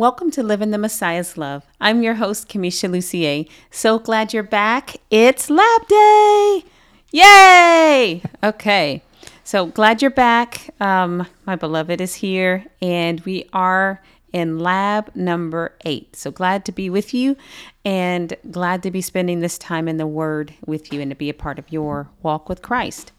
Welcome 0.00 0.30
to 0.30 0.42
Living 0.42 0.70
the 0.70 0.78
Messiah's 0.78 1.36
Love. 1.36 1.66
I'm 1.78 2.02
your 2.02 2.14
host, 2.14 2.48
Kamisha 2.48 2.90
Lucier. 2.90 3.44
So 3.70 3.98
glad 3.98 4.32
you're 4.32 4.42
back. 4.42 4.96
It's 5.10 5.50
Lab 5.50 5.86
Day! 5.88 6.64
Yay! 7.10 8.22
Okay, 8.42 9.02
so 9.44 9.66
glad 9.66 10.00
you're 10.00 10.10
back. 10.10 10.70
Um, 10.80 11.26
my 11.44 11.54
beloved 11.54 12.00
is 12.00 12.14
here, 12.14 12.64
and 12.80 13.20
we 13.26 13.44
are 13.52 14.00
in 14.32 14.58
lab 14.58 15.14
number 15.14 15.76
eight. 15.84 16.16
So 16.16 16.30
glad 16.30 16.64
to 16.64 16.72
be 16.72 16.88
with 16.88 17.12
you 17.12 17.36
and 17.84 18.34
glad 18.50 18.82
to 18.84 18.90
be 18.90 19.02
spending 19.02 19.40
this 19.40 19.58
time 19.58 19.86
in 19.86 19.98
the 19.98 20.06
Word 20.06 20.54
with 20.64 20.94
you 20.94 21.02
and 21.02 21.10
to 21.10 21.14
be 21.14 21.28
a 21.28 21.34
part 21.34 21.58
of 21.58 21.70
your 21.70 22.08
walk 22.22 22.48
with 22.48 22.62
Christ. 22.62 23.12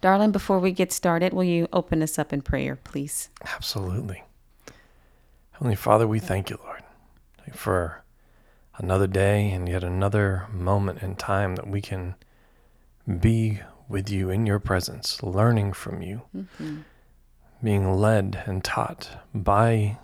Darling, 0.00 0.32
before 0.32 0.58
we 0.58 0.72
get 0.72 0.90
started, 0.90 1.34
will 1.34 1.44
you 1.44 1.68
open 1.70 2.02
us 2.02 2.18
up 2.18 2.32
in 2.32 2.40
prayer, 2.40 2.76
please? 2.76 3.28
Absolutely. 3.44 4.22
Heavenly 5.60 5.76
Father, 5.76 6.08
we 6.08 6.20
thank 6.20 6.48
you, 6.48 6.58
Lord, 6.64 6.82
for 7.52 8.02
another 8.78 9.06
day 9.06 9.50
and 9.50 9.68
yet 9.68 9.84
another 9.84 10.46
moment 10.50 11.02
in 11.02 11.16
time 11.16 11.56
that 11.56 11.68
we 11.68 11.82
can 11.82 12.14
be 13.06 13.60
with 13.86 14.08
you 14.08 14.30
in 14.30 14.46
your 14.46 14.58
presence, 14.58 15.22
learning 15.22 15.74
from 15.74 16.00
you, 16.00 16.22
mm-hmm. 16.34 16.78
being 17.62 17.92
led 17.92 18.42
and 18.46 18.64
taught 18.64 19.10
by 19.34 19.98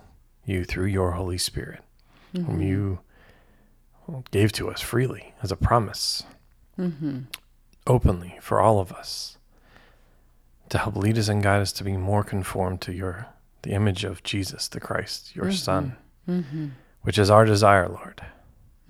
you 0.45 0.63
through 0.63 0.85
your 0.85 1.13
Holy 1.13 1.39
Spirit, 1.39 1.79
mm-hmm. 2.35 2.45
whom 2.45 2.61
you 2.61 2.99
gave 4.29 4.51
to 4.51 4.69
us 4.69 4.79
freely 4.79 5.33
as 5.41 5.51
a 5.51 5.55
promise, 5.55 6.21
mm-hmm. 6.77 7.21
openly 7.87 8.37
for 8.41 8.61
all 8.61 8.79
of 8.79 8.91
us, 8.91 9.39
to 10.69 10.77
help 10.77 10.95
lead 10.95 11.17
us 11.17 11.29
and 11.29 11.41
guide 11.41 11.61
us 11.61 11.71
to 11.71 11.83
be 11.83 11.97
more 11.97 12.23
conformed 12.23 12.79
to 12.81 12.93
your 12.93 13.25
the 13.61 13.71
image 13.71 14.03
of 14.03 14.23
Jesus, 14.23 14.67
the 14.67 14.79
Christ, 14.79 15.35
your 15.35 15.45
mm-hmm. 15.45 15.53
Son, 15.53 15.97
mm-hmm. 16.27 16.67
which 17.01 17.17
is 17.17 17.29
our 17.29 17.45
desire, 17.45 17.87
Lord. 17.87 18.21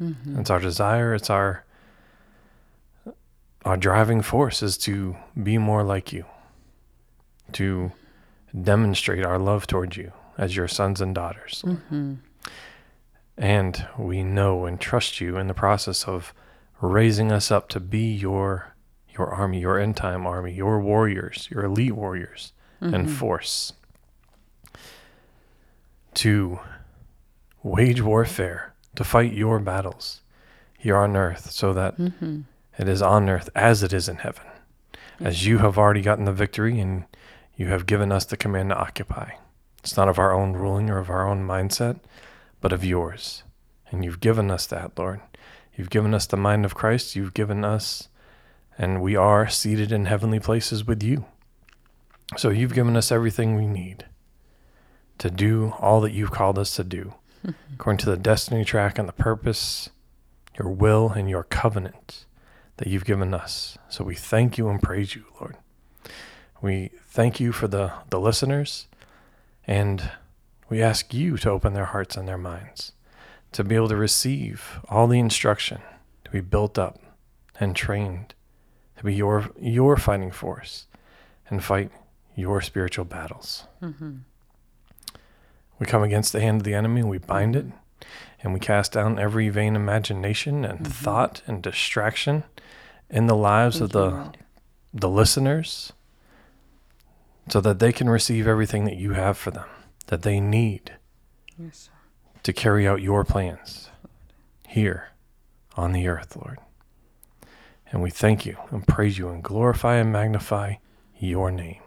Mm-hmm. 0.01 0.39
It's 0.39 0.49
our 0.49 0.59
desire. 0.59 1.13
It's 1.13 1.29
our 1.29 1.63
our 3.65 3.77
driving 3.77 4.21
force 4.21 4.63
is 4.63 4.77
to 4.77 5.17
be 5.41 5.57
more 5.57 5.83
like 5.83 6.13
you, 6.13 6.25
to 7.51 7.91
demonstrate 8.63 9.25
our 9.25 9.37
love 9.37 9.67
towards 9.67 9.97
you 9.97 10.13
as 10.37 10.55
your 10.55 10.69
sons 10.69 11.01
and 11.01 11.13
daughters. 11.13 11.63
Mm-hmm. 11.65 12.13
And 13.37 13.87
we 13.97 14.23
know 14.23 14.65
and 14.65 14.79
trust 14.79 15.19
you 15.19 15.37
in 15.37 15.47
the 15.47 15.53
process 15.53 16.05
of 16.05 16.33
raising 16.81 17.31
us 17.31 17.51
up 17.51 17.67
to 17.69 17.79
be 17.79 18.13
your 18.13 18.73
your 19.09 19.33
army, 19.33 19.59
your 19.59 19.79
end 19.79 19.97
time 19.97 20.27
army, 20.27 20.53
your 20.53 20.79
warriors, 20.79 21.47
your 21.49 21.65
elite 21.65 21.95
warriors 21.95 22.53
and 22.79 23.07
mm-hmm. 23.07 23.15
force 23.15 23.73
to 26.17 26.59
wage 27.61 28.01
warfare, 28.01 28.73
to 28.95 29.03
fight 29.03 29.33
your 29.33 29.59
battles 29.59 30.21
here 30.75 30.97
on 30.97 31.15
earth, 31.15 31.51
so 31.51 31.73
that 31.73 31.97
mm-hmm. 31.97 32.41
it 32.77 32.87
is 32.87 33.03
on 33.03 33.29
earth 33.29 33.49
as 33.55 33.83
it 33.83 33.93
is 33.93 34.09
in 34.09 34.17
heaven. 34.17 34.43
As 35.19 35.45
you 35.45 35.59
have 35.59 35.77
already 35.77 36.01
gotten 36.01 36.25
the 36.25 36.33
victory 36.33 36.79
and 36.79 37.05
you 37.55 37.67
have 37.67 37.85
given 37.85 38.11
us 38.11 38.25
the 38.25 38.37
command 38.37 38.69
to 38.69 38.77
occupy. 38.77 39.31
It's 39.79 39.95
not 39.95 40.09
of 40.09 40.17
our 40.17 40.33
own 40.33 40.53
ruling 40.53 40.89
or 40.89 40.97
of 40.97 41.09
our 41.09 41.27
own 41.27 41.47
mindset, 41.47 41.99
but 42.61 42.73
of 42.73 42.83
yours. 42.83 43.43
And 43.91 44.03
you've 44.03 44.19
given 44.19 44.49
us 44.49 44.65
that, 44.67 44.97
Lord. 44.97 45.21
You've 45.75 45.91
given 45.91 46.15
us 46.15 46.25
the 46.25 46.37
mind 46.37 46.65
of 46.65 46.75
Christ. 46.75 47.15
You've 47.15 47.35
given 47.35 47.63
us, 47.63 48.09
and 48.75 49.01
we 49.03 49.15
are 49.15 49.47
seated 49.47 49.91
in 49.91 50.05
heavenly 50.05 50.39
places 50.39 50.85
with 50.85 51.03
you. 51.03 51.25
So 52.37 52.49
you've 52.49 52.73
given 52.73 52.97
us 52.97 53.11
everything 53.11 53.55
we 53.55 53.67
need 53.67 54.05
to 55.19 55.29
do 55.29 55.73
all 55.79 56.01
that 56.01 56.11
you've 56.13 56.31
called 56.31 56.57
us 56.57 56.75
to 56.75 56.83
do, 56.83 57.13
according 57.73 57.99
to 57.99 58.09
the 58.09 58.17
destiny 58.17 58.63
track 58.63 58.97
and 58.97 59.07
the 59.07 59.13
purpose, 59.13 59.89
your 60.57 60.69
will, 60.69 61.09
and 61.09 61.29
your 61.29 61.43
covenant 61.43 62.25
that 62.77 62.87
you've 62.87 63.05
given 63.05 63.33
us. 63.33 63.77
So 63.89 64.03
we 64.03 64.15
thank 64.15 64.57
you 64.57 64.69
and 64.69 64.81
praise 64.81 65.15
you, 65.15 65.25
Lord. 65.39 65.57
We 66.61 66.91
thank 67.07 67.39
you 67.39 67.51
for 67.51 67.67
the, 67.67 67.93
the 68.09 68.19
listeners, 68.19 68.87
and 69.65 70.11
we 70.69 70.81
ask 70.81 71.13
you 71.13 71.37
to 71.37 71.49
open 71.49 71.73
their 71.73 71.85
hearts 71.85 72.15
and 72.17 72.27
their 72.27 72.37
minds 72.37 72.93
to 73.51 73.63
be 73.63 73.75
able 73.75 73.89
to 73.89 73.95
receive 73.95 74.79
all 74.89 75.07
the 75.07 75.19
instruction, 75.19 75.81
to 76.25 76.31
be 76.31 76.41
built 76.41 76.77
up 76.77 76.99
and 77.59 77.75
trained, 77.75 78.33
to 78.97 79.03
be 79.03 79.15
your, 79.15 79.49
your 79.59 79.97
fighting 79.97 80.31
force 80.31 80.87
and 81.49 81.63
fight 81.63 81.91
your 82.35 82.61
spiritual 82.61 83.05
battles. 83.05 83.65
Mm-hmm. 83.81 84.17
We 85.79 85.85
come 85.85 86.03
against 86.03 86.33
the 86.33 86.41
hand 86.41 86.61
of 86.61 86.63
the 86.63 86.73
enemy, 86.73 87.03
we 87.03 87.17
bind 87.17 87.55
it, 87.55 87.65
and 88.41 88.53
we 88.53 88.59
cast 88.59 88.93
down 88.93 89.19
every 89.19 89.49
vain 89.49 89.75
imagination 89.75 90.65
and 90.65 90.79
mm-hmm. 90.79 90.91
thought 90.91 91.41
and 91.47 91.61
distraction 91.61 92.43
in 93.09 93.27
the 93.27 93.35
lives 93.35 93.79
Thank 93.79 93.85
of 93.85 93.91
the 93.91 94.33
the 94.93 95.09
listeners 95.09 95.93
so 97.49 97.61
that 97.61 97.79
they 97.79 97.91
can 97.91 98.09
receive 98.09 98.47
everything 98.47 98.85
that 98.85 98.97
you 98.97 99.13
have 99.13 99.37
for 99.37 99.51
them 99.51 99.67
that 100.07 100.23
they 100.23 100.39
need 100.39 100.93
yes, 101.57 101.89
to 102.43 102.51
carry 102.51 102.87
out 102.87 103.01
your 103.01 103.23
plans 103.23 103.89
here 104.67 105.09
on 105.75 105.91
the 105.91 106.07
earth, 106.07 106.35
Lord. 106.35 106.59
And 107.91 108.01
we 108.01 108.09
thank 108.09 108.45
you 108.45 108.57
and 108.71 108.85
praise 108.85 109.17
you 109.17 109.29
and 109.29 109.43
glorify 109.43 109.95
and 109.95 110.11
magnify 110.11 110.75
your 111.19 111.51
name. 111.51 111.81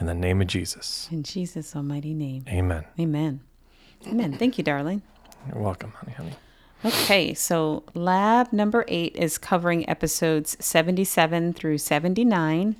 In 0.00 0.06
the 0.06 0.14
name 0.14 0.40
of 0.40 0.46
Jesus. 0.46 1.08
In 1.12 1.22
Jesus' 1.22 1.76
almighty 1.76 2.14
name. 2.14 2.44
Amen. 2.48 2.84
Amen. 2.98 3.40
Amen. 4.06 4.32
Thank 4.32 4.56
you, 4.56 4.64
darling. 4.64 5.02
You're 5.46 5.62
welcome, 5.62 5.92
honey, 5.92 6.12
honey. 6.12 6.32
Okay, 6.82 7.34
so 7.34 7.84
lab 7.92 8.50
number 8.50 8.86
eight 8.88 9.14
is 9.14 9.36
covering 9.36 9.86
episodes 9.88 10.56
77 10.58 11.52
through 11.52 11.76
79. 11.76 12.76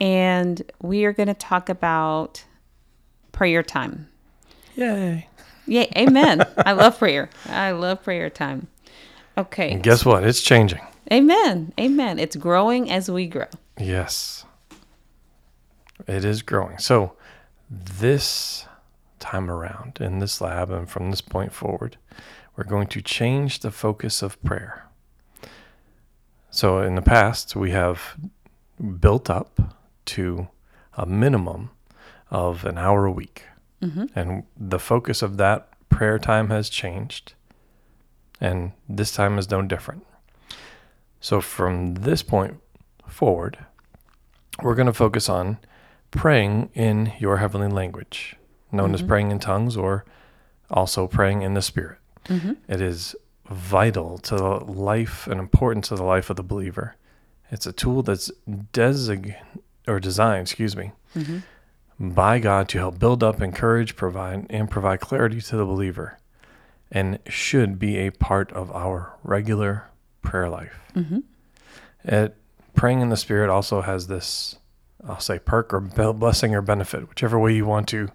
And 0.00 0.62
we 0.80 1.04
are 1.04 1.12
going 1.12 1.26
to 1.26 1.34
talk 1.34 1.68
about 1.68 2.44
prayer 3.32 3.64
time. 3.64 4.08
Yay. 4.76 5.26
Yay. 5.66 5.92
Amen. 5.96 6.46
I 6.58 6.72
love 6.72 6.96
prayer. 6.98 7.28
I 7.46 7.72
love 7.72 8.04
prayer 8.04 8.30
time. 8.30 8.68
Okay. 9.36 9.72
And 9.72 9.82
guess 9.82 10.04
what? 10.04 10.22
It's 10.22 10.40
changing. 10.40 10.80
Amen. 11.12 11.72
Amen. 11.78 12.20
It's 12.20 12.36
growing 12.36 12.88
as 12.88 13.10
we 13.10 13.26
grow. 13.26 13.46
Yes. 13.78 14.44
It 16.10 16.24
is 16.24 16.42
growing. 16.42 16.78
So, 16.78 17.12
this 17.70 18.66
time 19.20 19.48
around 19.48 19.98
in 20.00 20.18
this 20.18 20.40
lab 20.40 20.68
and 20.70 20.90
from 20.90 21.10
this 21.10 21.20
point 21.20 21.52
forward, 21.52 21.98
we're 22.56 22.64
going 22.64 22.88
to 22.88 23.00
change 23.00 23.60
the 23.60 23.70
focus 23.70 24.20
of 24.20 24.42
prayer. 24.42 24.88
So, 26.50 26.82
in 26.82 26.96
the 26.96 27.02
past, 27.02 27.54
we 27.54 27.70
have 27.70 28.16
built 28.98 29.30
up 29.30 29.76
to 30.06 30.48
a 30.94 31.06
minimum 31.06 31.70
of 32.28 32.64
an 32.64 32.76
hour 32.76 33.06
a 33.06 33.12
week. 33.12 33.44
Mm-hmm. 33.80 34.06
And 34.16 34.42
the 34.56 34.80
focus 34.80 35.22
of 35.22 35.36
that 35.36 35.68
prayer 35.90 36.18
time 36.18 36.50
has 36.50 36.68
changed. 36.68 37.34
And 38.40 38.72
this 38.88 39.12
time 39.12 39.38
is 39.38 39.48
no 39.48 39.62
different. 39.62 40.04
So, 41.20 41.40
from 41.40 41.94
this 41.94 42.24
point 42.24 42.58
forward, 43.06 43.58
we're 44.60 44.74
going 44.74 44.86
to 44.86 44.92
focus 44.92 45.28
on 45.28 45.58
praying 46.10 46.70
in 46.74 47.12
your 47.18 47.38
heavenly 47.38 47.68
language, 47.68 48.36
known 48.72 48.88
mm-hmm. 48.88 48.94
as 48.94 49.02
praying 49.02 49.30
in 49.30 49.38
tongues 49.38 49.76
or 49.76 50.04
also 50.70 51.06
praying 51.06 51.42
in 51.42 51.54
the 51.54 51.62
Spirit. 51.62 51.98
Mm-hmm. 52.26 52.52
It 52.68 52.80
is 52.80 53.16
vital 53.48 54.18
to 54.18 54.36
the 54.36 54.58
life 54.64 55.26
and 55.26 55.40
important 55.40 55.84
to 55.86 55.96
the 55.96 56.04
life 56.04 56.30
of 56.30 56.36
the 56.36 56.42
believer. 56.42 56.96
It's 57.50 57.66
a 57.66 57.72
tool 57.72 58.02
that's 58.02 58.30
desig 58.48 59.34
or 59.88 59.98
designed, 59.98 60.42
excuse 60.42 60.76
me, 60.76 60.92
mm-hmm. 61.16 62.10
by 62.10 62.38
God 62.38 62.68
to 62.68 62.78
help 62.78 62.98
build 62.98 63.24
up, 63.24 63.40
encourage, 63.40 63.96
provide, 63.96 64.46
and 64.50 64.70
provide 64.70 65.00
clarity 65.00 65.40
to 65.40 65.56
the 65.56 65.64
believer, 65.64 66.18
and 66.92 67.18
should 67.26 67.78
be 67.78 67.96
a 67.98 68.10
part 68.10 68.52
of 68.52 68.70
our 68.70 69.16
regular 69.24 69.88
prayer 70.22 70.48
life. 70.48 70.78
Mm-hmm. 70.94 71.18
It, 72.04 72.36
praying 72.74 73.00
in 73.00 73.08
the 73.08 73.16
Spirit 73.16 73.50
also 73.50 73.80
has 73.80 74.06
this 74.06 74.56
I'll 75.06 75.20
say 75.20 75.38
perk 75.38 75.72
or 75.72 75.80
blessing 75.80 76.54
or 76.54 76.62
benefit, 76.62 77.08
whichever 77.08 77.38
way 77.38 77.54
you 77.54 77.66
want 77.66 77.88
to 77.88 78.10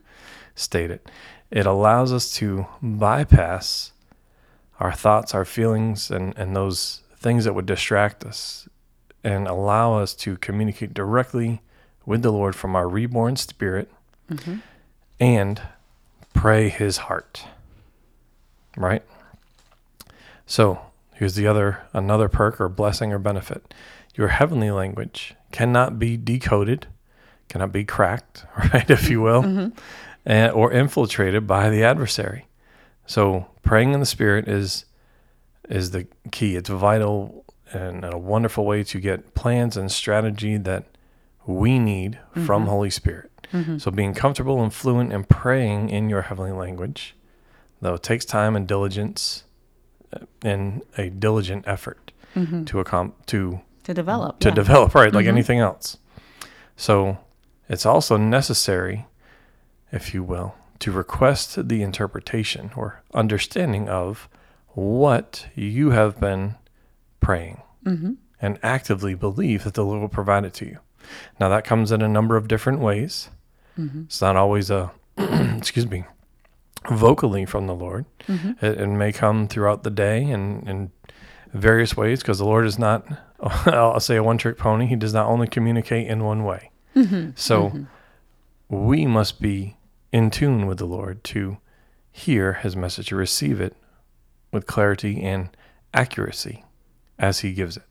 state 0.56 0.92
it. 0.92 1.10
It 1.52 1.66
allows 1.66 2.12
us 2.12 2.32
to 2.36 2.68
bypass 2.82 3.92
our 4.80 4.94
thoughts, 4.94 5.34
our 5.34 5.46
feelings, 5.46 6.12
and, 6.12 6.38
and 6.38 6.56
those 6.56 7.02
things 7.18 7.46
that 7.46 7.54
would 7.54 7.66
distract 7.66 8.24
us 8.24 8.68
and 9.24 9.48
allow 9.48 9.98
us 9.98 10.14
to 10.14 10.38
communicate 10.38 10.94
directly 10.94 11.62
with 12.06 12.22
the 12.22 12.32
Lord 12.32 12.56
from 12.56 12.76
our 12.76 12.88
reborn 12.88 13.36
spirit 13.36 13.90
mm-hmm. 14.30 14.58
and 15.20 15.62
pray 16.34 16.70
his 16.70 16.98
heart. 16.98 17.46
Right? 18.78 19.04
So 20.46 20.80
here's 21.14 21.36
the 21.36 21.48
other 21.48 21.82
another 21.94 22.30
perk 22.30 22.62
or 22.62 22.70
blessing 22.70 23.12
or 23.12 23.18
benefit. 23.18 23.74
Your 24.16 24.28
heavenly 24.30 24.72
language 24.72 25.36
cannot 25.56 25.98
be 25.98 26.18
decoded, 26.18 26.88
cannot 27.48 27.72
be 27.72 27.86
cracked, 27.86 28.44
right, 28.74 28.90
if 28.90 29.10
you 29.10 29.22
will. 29.22 29.44
Mm-hmm. 29.44 29.70
and, 30.26 30.52
or 30.52 30.74
infiltrated 30.74 31.48
by 31.48 31.70
the 31.70 31.82
adversary. 31.82 32.46
So 33.06 33.48
praying 33.64 33.94
in 33.94 34.02
the 34.02 34.06
Spirit 34.06 34.50
is 34.50 34.84
is 35.70 35.92
the 35.92 36.08
key. 36.32 36.56
It's 36.58 36.70
vital 36.70 37.46
and 37.72 38.04
a 38.04 38.18
wonderful 38.18 38.66
way 38.66 38.84
to 38.84 39.00
get 39.00 39.34
plans 39.34 39.78
and 39.78 39.90
strategy 39.92 40.58
that 40.58 40.84
we 41.46 41.80
need 41.80 42.20
from 42.46 42.66
Holy 42.68 42.90
Spirit. 42.90 43.32
So 43.80 43.90
being 43.92 44.14
comfortable 44.14 44.62
and 44.62 44.74
fluent 44.74 45.14
in 45.14 45.24
praying 45.24 45.90
in 45.90 46.10
your 46.10 46.24
heavenly 46.24 46.52
language, 46.52 47.16
though 47.82 47.94
it 47.94 48.04
takes 48.04 48.26
time 48.26 48.54
and 48.58 48.68
diligence 48.68 49.46
uh, 50.12 50.26
and 50.44 50.82
a 50.98 51.10
diligent 51.10 51.64
effort 51.66 52.12
to 52.66 52.84
accom- 52.84 53.14
to 53.28 53.62
To 53.86 53.94
develop. 53.94 54.40
to 54.40 54.50
yeah. 54.50 54.56
develop, 54.56 54.96
right? 54.96 55.14
Like 55.14 55.26
mm-hmm. 55.26 55.36
anything 55.36 55.60
else. 55.60 55.98
So 56.76 57.20
it's 57.70 57.86
also 57.86 58.18
necessary, 58.18 59.06
if 59.92 60.14
you 60.14 60.24
will, 60.24 60.56
to 60.80 60.92
request 60.92 61.68
the 61.68 61.82
interpretation 61.82 62.72
or 62.76 63.04
understanding 63.14 63.88
of 63.88 64.28
what 64.70 65.48
you 65.56 65.92
have 65.92 66.20
been 66.20 66.56
praying 67.20 67.62
mm-hmm. 67.86 68.14
and 68.42 68.60
actively 68.62 69.14
believe 69.14 69.64
that 69.64 69.74
the 69.74 69.86
Lord 69.86 70.02
will 70.02 70.10
provide 70.10 70.46
it 70.46 70.54
to 70.56 70.66
you. 70.66 70.80
Now, 71.40 71.50
that 71.50 71.64
comes 71.64 71.92
in 71.92 72.02
a 72.02 72.10
number 72.10 72.36
of 72.36 72.48
different 72.48 72.80
ways. 72.80 73.30
Mm-hmm. 73.78 74.04
It's 74.06 74.22
not 74.22 74.36
always 74.36 74.70
a, 74.70 74.92
excuse 75.18 75.88
me, 75.88 76.06
vocally 76.90 77.46
from 77.46 77.68
the 77.68 77.76
Lord. 77.76 78.06
It, 78.62 78.82
it 78.82 78.88
may 78.88 79.12
come 79.12 79.48
throughout 79.48 79.84
the 79.84 79.90
day 79.90 80.24
and 80.24 80.68
in 80.68 80.92
various 81.56 81.96
ways 81.96 82.20
because 82.20 82.38
the 82.38 82.46
Lord 82.46 82.66
is 82.66 82.78
not, 82.78 83.06
I'll 83.40 84.00
say, 84.00 84.18
a 84.18 84.24
one 84.24 84.38
trick 84.38 84.58
pony. 84.58 84.86
He 84.86 84.96
does 84.96 85.14
not 85.14 85.28
only 85.28 85.48
communicate 85.48 86.08
in 86.08 86.24
one 86.24 86.44
way. 86.44 86.72
So 87.36 87.88
we 88.70 89.06
must 89.06 89.42
be 89.42 89.76
in 90.12 90.32
tune 90.32 90.66
with 90.66 90.78
the 90.78 90.86
Lord 90.86 91.24
to 91.26 91.58
hear 92.12 92.54
his 92.54 92.76
message, 92.76 93.08
to 93.08 93.16
receive 93.16 93.60
it 93.60 93.76
with 94.52 94.66
clarity 94.66 95.22
and 95.22 95.50
accuracy 95.94 96.64
as 97.20 97.40
he 97.40 97.52
gives 97.52 97.76
it. 97.76 97.84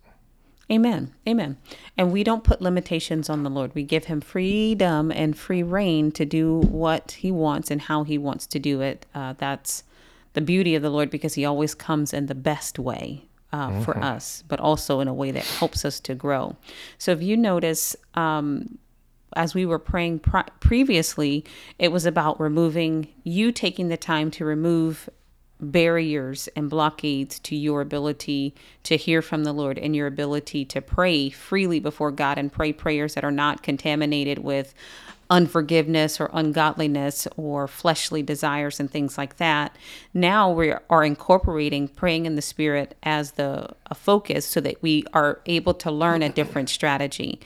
Amen. 0.73 1.15
Amen. 1.29 1.59
And 1.99 2.11
we 2.11 2.25
don't 2.25 2.43
put 2.43 2.63
limitations 2.63 3.29
on 3.29 3.43
the 3.43 3.51
Lord. 3.51 3.75
We 3.75 3.83
give 3.83 4.07
him 4.07 4.23
freedom 4.23 5.13
and 5.13 5.37
free 5.37 5.63
rein 5.63 6.11
to 6.13 6.25
do 6.25 6.61
what 6.61 7.13
he 7.13 7.31
wants 7.31 7.71
and 7.71 7.83
how 7.83 8.05
he 8.05 8.17
wants 8.17 8.47
to 8.47 8.59
do 8.59 8.81
it. 8.81 9.05
Uh, 9.15 9.35
that's 9.37 9.85
the 10.33 10.41
beauty 10.41 10.75
of 10.75 10.83
the 10.83 10.89
Lord 10.89 11.11
because 11.11 11.35
he 11.35 11.45
always 11.45 11.75
comes 11.75 12.15
in 12.15 12.27
the 12.27 12.35
best 12.35 12.79
way 12.79 13.29
uh, 13.55 13.81
for 13.83 13.97
us, 13.99 14.43
but 14.49 14.59
also 14.59 14.99
in 14.99 15.07
a 15.07 15.15
way 15.15 15.31
that 15.31 15.45
helps 15.45 15.85
us 15.85 16.01
to 16.01 16.15
grow. 16.15 16.57
So 16.99 17.13
if 17.13 17.23
you 17.23 17.37
notice, 17.37 17.95
um, 18.15 18.79
as 19.37 19.55
we 19.55 19.65
were 19.65 19.79
praying 19.79 20.19
pre- 20.19 20.43
previously, 20.59 21.45
it 21.79 21.93
was 21.93 22.05
about 22.05 22.41
removing 22.41 23.09
you 23.23 23.53
taking 23.53 23.89
the 23.89 23.97
time 23.97 24.33
to 24.33 24.45
remove 24.45 25.09
barriers 25.61 26.49
and 26.57 26.69
blockades 26.69 27.39
to 27.39 27.55
your 27.55 27.81
ability 27.81 28.57
to 28.83 28.97
hear 28.97 29.23
from 29.23 29.45
the 29.45 29.53
Lord 29.53 29.79
and 29.79 29.95
your 29.95 30.09
ability 30.09 30.65
to 30.65 30.81
pray 30.81 31.31
freely 31.31 31.79
before 31.79 32.11
God 32.11 32.39
and 32.39 32.53
pray 32.53 32.73
prayers 32.73 33.15
that 33.15 33.25
are 33.25 33.31
not 33.31 33.63
contaminated 33.63 34.41
with 34.41 34.75
unforgiveness 35.31 36.21
or 36.21 36.31
ungodliness 36.33 37.27
or 37.37 37.67
fleshly 37.67 38.23
desires 38.23 38.79
and 38.79 38.91
things 38.91 39.17
like 39.17 39.37
that. 39.37 39.77
Now 40.13 40.51
we 40.51 40.73
are 40.91 41.05
incorporating 41.05 41.89
praying 41.89 42.27
in 42.27 42.37
the 42.37 42.43
spirit 42.43 42.97
as 43.03 43.33
the 43.33 43.69
a 43.87 43.95
focus 43.95 44.47
so 44.47 44.61
that 44.61 44.83
we 44.83 45.05
are 45.13 45.41
able 45.47 45.75
to 45.75 45.91
learn 45.91 46.23
a 46.23 46.29
different 46.29 46.69
strategy. 46.69 47.41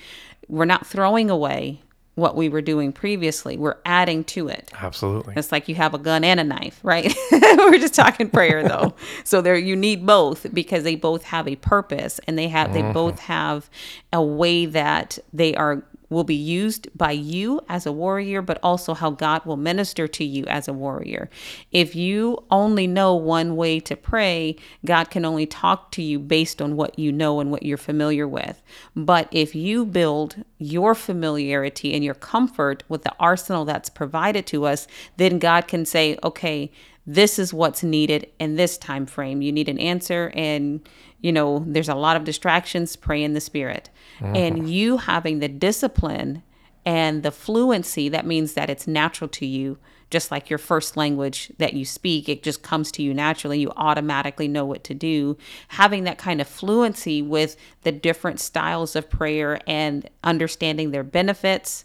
We're 0.48 0.64
not 0.64 0.86
throwing 0.86 1.30
away 1.30 1.82
what 2.18 2.34
we 2.34 2.48
were 2.48 2.60
doing 2.60 2.92
previously. 2.92 3.56
We're 3.56 3.76
adding 3.84 4.24
to 4.24 4.48
it. 4.48 4.72
Absolutely. 4.74 5.34
It's 5.36 5.52
like 5.52 5.68
you 5.68 5.76
have 5.76 5.94
a 5.94 5.98
gun 5.98 6.24
and 6.24 6.40
a 6.40 6.44
knife, 6.44 6.80
right? 6.82 7.14
We're 7.32 7.78
just 7.78 7.94
talking 7.94 8.28
prayer 8.28 8.66
though. 8.66 8.94
so 9.24 9.40
there 9.40 9.56
you 9.56 9.76
need 9.76 10.04
both 10.04 10.52
because 10.52 10.82
they 10.82 10.96
both 10.96 11.22
have 11.22 11.46
a 11.46 11.54
purpose 11.54 12.18
and 12.26 12.36
they 12.36 12.48
have 12.48 12.72
they 12.72 12.82
mm-hmm. 12.82 12.92
both 12.92 13.20
have 13.20 13.70
a 14.12 14.20
way 14.20 14.66
that 14.66 15.20
they 15.32 15.54
are 15.54 15.84
will 16.10 16.24
be 16.24 16.34
used 16.34 16.88
by 16.96 17.12
you 17.12 17.60
as 17.68 17.86
a 17.86 17.92
warrior, 17.92 18.42
but 18.42 18.58
also 18.62 18.94
how 18.94 19.10
God 19.10 19.44
will 19.44 19.56
minister 19.56 20.08
to 20.08 20.24
you 20.24 20.44
as 20.46 20.68
a 20.68 20.72
warrior. 20.72 21.28
If 21.70 21.94
you 21.94 22.44
only 22.50 22.86
know 22.86 23.14
one 23.14 23.56
way 23.56 23.80
to 23.80 23.96
pray, 23.96 24.56
God 24.84 25.10
can 25.10 25.24
only 25.24 25.46
talk 25.46 25.90
to 25.92 26.02
you 26.02 26.18
based 26.18 26.62
on 26.62 26.76
what 26.76 26.98
you 26.98 27.12
know 27.12 27.40
and 27.40 27.50
what 27.50 27.62
you're 27.62 27.76
familiar 27.76 28.26
with. 28.26 28.62
But 28.96 29.28
if 29.30 29.54
you 29.54 29.84
build 29.84 30.44
your 30.58 30.94
familiarity 30.94 31.94
and 31.94 32.02
your 32.02 32.14
comfort 32.14 32.84
with 32.88 33.02
the 33.04 33.14
arsenal 33.20 33.64
that's 33.64 33.90
provided 33.90 34.46
to 34.48 34.64
us, 34.64 34.86
then 35.16 35.38
God 35.38 35.68
can 35.68 35.84
say, 35.84 36.18
okay, 36.24 36.70
this 37.06 37.38
is 37.38 37.54
what's 37.54 37.82
needed 37.82 38.30
in 38.38 38.56
this 38.56 38.76
time 38.76 39.06
frame. 39.06 39.40
You 39.40 39.50
need 39.50 39.70
an 39.70 39.78
answer 39.78 40.30
and 40.34 40.86
you 41.20 41.32
know, 41.32 41.64
there's 41.66 41.88
a 41.88 41.94
lot 41.94 42.16
of 42.16 42.24
distractions, 42.24 42.96
pray 42.96 43.22
in 43.22 43.34
the 43.34 43.40
spirit. 43.40 43.90
And 44.20 44.56
mm-hmm. 44.56 44.66
you 44.66 44.96
having 44.96 45.38
the 45.38 45.48
discipline 45.48 46.42
and 46.84 47.22
the 47.22 47.30
fluency, 47.30 48.08
that 48.08 48.26
means 48.26 48.54
that 48.54 48.70
it's 48.70 48.86
natural 48.86 49.28
to 49.28 49.46
you, 49.46 49.78
just 50.10 50.30
like 50.30 50.48
your 50.48 50.58
first 50.58 50.96
language 50.96 51.52
that 51.58 51.74
you 51.74 51.84
speak, 51.84 52.28
it 52.28 52.42
just 52.42 52.62
comes 52.62 52.90
to 52.92 53.02
you 53.02 53.12
naturally. 53.12 53.60
You 53.60 53.72
automatically 53.76 54.48
know 54.48 54.64
what 54.64 54.84
to 54.84 54.94
do. 54.94 55.36
Having 55.68 56.04
that 56.04 56.18
kind 56.18 56.40
of 56.40 56.48
fluency 56.48 57.20
with 57.20 57.56
the 57.82 57.92
different 57.92 58.40
styles 58.40 58.96
of 58.96 59.10
prayer 59.10 59.60
and 59.66 60.08
understanding 60.24 60.90
their 60.90 61.04
benefits 61.04 61.84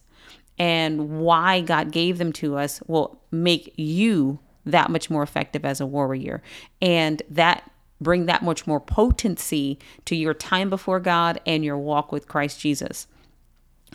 and 0.58 1.20
why 1.20 1.62
God 1.62 1.92
gave 1.92 2.18
them 2.18 2.32
to 2.34 2.58
us 2.58 2.82
will 2.88 3.22
make 3.32 3.74
you 3.76 4.40
that 4.66 4.90
much 4.90 5.10
more 5.10 5.24
effective 5.24 5.66
as 5.66 5.82
a 5.82 5.86
warrior. 5.86 6.42
And 6.82 7.22
that 7.30 7.70
bring 8.04 8.26
that 8.28 8.44
much 8.44 8.68
more 8.68 8.80
potency 8.80 9.80
to 10.06 10.16
your 10.16 10.34
time 10.34 10.70
before 10.70 11.00
God 11.00 11.40
and 11.46 11.64
your 11.64 11.78
walk 11.78 12.12
with 12.12 12.28
Christ 12.28 12.60
Jesus. 12.60 13.08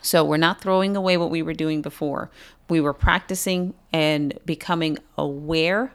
So 0.01 0.23
we're 0.23 0.37
not 0.37 0.61
throwing 0.61 0.95
away 0.95 1.17
what 1.17 1.29
we 1.29 1.41
were 1.41 1.53
doing 1.53 1.81
before. 1.81 2.29
We 2.69 2.81
were 2.81 2.93
practicing 2.93 3.73
and 3.91 4.37
becoming 4.45 4.97
aware 5.17 5.93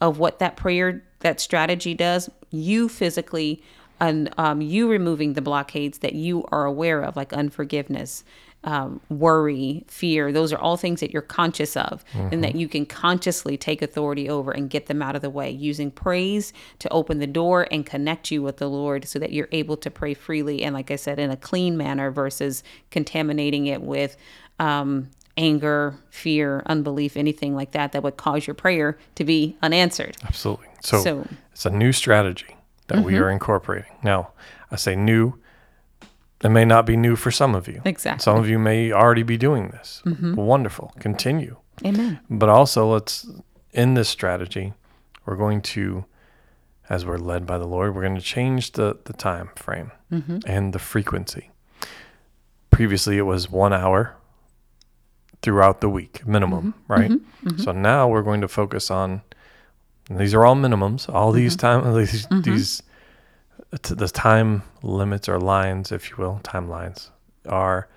of 0.00 0.18
what 0.18 0.38
that 0.38 0.56
prayer, 0.56 1.04
that 1.20 1.40
strategy 1.40 1.94
does. 1.94 2.30
You 2.50 2.88
physically, 2.88 3.62
and 3.98 4.32
um, 4.38 4.60
you 4.60 4.88
removing 4.88 5.34
the 5.34 5.42
blockades 5.42 5.98
that 5.98 6.14
you 6.14 6.44
are 6.50 6.64
aware 6.64 7.02
of, 7.02 7.16
like 7.16 7.32
unforgiveness, 7.32 8.24
um, 8.64 9.00
worry, 9.08 9.84
fear. 9.88 10.32
Those 10.32 10.52
are 10.52 10.58
all 10.58 10.76
things 10.76 11.00
that 11.00 11.12
you're 11.12 11.22
conscious 11.22 11.76
of, 11.76 12.04
and 12.14 12.44
that 12.44 12.54
you 12.56 12.68
can 12.68 12.84
consciously 12.86 13.56
take 13.56 13.80
authority 13.82 14.28
over 14.28 14.50
and 14.50 14.68
get 14.68 14.86
them 14.86 15.00
out 15.00 15.16
of 15.16 15.22
the 15.22 15.30
way 15.30 15.50
using 15.50 15.90
praise 15.90 16.52
to 16.80 16.88
open 16.90 17.18
the 17.18 17.26
door 17.26 17.66
and 17.70 17.86
connect 17.86 18.30
you 18.30 18.42
with 18.42 18.58
the 18.58 18.68
Lord 18.68 19.06
so 19.08 19.18
that 19.18 19.32
you're 19.32 19.48
able 19.52 19.76
to 19.78 19.90
pray 19.90 20.12
freely 20.14 20.62
and, 20.62 20.74
like 20.74 20.90
I 20.90 20.96
said, 20.96 21.18
in 21.18 21.30
a 21.30 21.36
clean 21.36 21.76
manner 21.76 22.10
versus 22.10 22.62
contaminating 22.90 23.66
it 23.66 23.82
with. 23.82 24.16
Um, 24.58 25.08
anger, 25.36 25.94
fear, 26.10 26.62
unbelief, 26.66 27.16
anything 27.16 27.54
like 27.54 27.70
that 27.70 27.92
that 27.92 28.02
would 28.02 28.18
cause 28.18 28.46
your 28.46 28.52
prayer 28.52 28.98
to 29.14 29.24
be 29.24 29.56
unanswered. 29.62 30.14
Absolutely. 30.26 30.66
So, 30.82 31.00
So- 31.02 31.26
it's 31.52 31.64
a 31.64 31.70
new 31.70 31.92
strategy 31.92 32.56
that 32.88 33.02
we 33.02 33.16
are 33.16 33.30
incorporating. 33.30 33.92
Now, 34.02 34.32
I 34.70 34.76
say 34.76 34.96
new. 34.96 35.34
It 36.42 36.48
may 36.48 36.64
not 36.64 36.86
be 36.86 36.96
new 36.96 37.16
for 37.16 37.30
some 37.30 37.54
of 37.54 37.68
you. 37.68 37.82
Exactly. 37.84 38.22
Some 38.22 38.36
of 38.36 38.48
you 38.48 38.58
may 38.58 38.92
already 38.92 39.22
be 39.22 39.36
doing 39.36 39.68
this. 39.68 40.02
Mm-hmm. 40.06 40.36
Wonderful. 40.36 40.92
Continue. 40.98 41.56
Amen. 41.84 42.20
But 42.30 42.48
also, 42.48 42.90
let's 42.90 43.26
in 43.72 43.94
this 43.94 44.08
strategy, 44.08 44.72
we're 45.26 45.36
going 45.36 45.60
to, 45.62 46.04
as 46.88 47.04
we're 47.04 47.18
led 47.18 47.46
by 47.46 47.58
the 47.58 47.66
Lord, 47.66 47.94
we're 47.94 48.02
going 48.02 48.16
to 48.16 48.22
change 48.22 48.72
the 48.72 48.98
the 49.04 49.12
time 49.12 49.50
frame 49.54 49.92
mm-hmm. 50.10 50.38
and 50.46 50.72
the 50.72 50.78
frequency. 50.78 51.50
Previously, 52.70 53.18
it 53.18 53.22
was 53.22 53.50
one 53.50 53.72
hour 53.72 54.16
throughout 55.42 55.80
the 55.80 55.88
week 55.88 56.26
minimum, 56.26 56.74
mm-hmm. 56.88 56.92
right? 56.92 57.60
So 57.60 57.72
now 57.72 58.08
we're 58.08 58.22
going 58.22 58.40
to 58.40 58.48
focus 58.48 58.90
on. 58.90 59.22
and 60.08 60.18
These 60.18 60.34
are 60.34 60.44
all 60.44 60.56
minimums. 60.56 61.12
All 61.12 61.32
these 61.32 61.56
time 61.56 61.94
these 61.96 62.26
these 62.30 62.82
the 63.70 64.08
time 64.08 64.62
limits 64.82 65.28
or 65.28 65.38
lines, 65.38 65.92
if 65.92 66.10
you 66.10 66.16
will, 66.16 66.40
timelines 66.42 67.10
are 67.48 67.88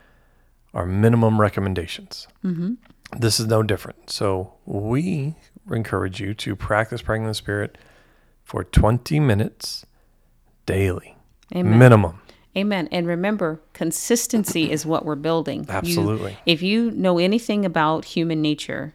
are 0.73 0.85
minimum 0.85 1.39
recommendations. 1.39 2.27
Mm-hmm. 2.43 2.73
This 3.19 3.39
is 3.39 3.45
no 3.47 3.61
different. 3.61 4.09
So 4.09 4.53
we 4.65 5.35
encourage 5.71 6.19
you 6.19 6.33
to 6.33 6.55
practice 6.55 7.01
praying 7.03 7.23
in 7.23 7.27
the 7.27 7.35
Spirit 7.35 7.77
for 8.43 8.63
20 8.63 9.19
minutes 9.19 9.85
daily, 10.65 11.15
Amen. 11.55 11.77
minimum. 11.77 12.19
Amen. 12.57 12.87
And 12.91 13.05
remember, 13.07 13.61
consistency 13.73 14.71
is 14.71 14.85
what 14.85 15.05
we're 15.05 15.15
building. 15.15 15.61
You- 15.65 15.73
Absolutely. 15.73 16.37
if 16.45 16.61
you 16.61 16.91
know 16.91 17.17
anything 17.19 17.65
about 17.65 18.05
human 18.05 18.41
nature, 18.41 18.93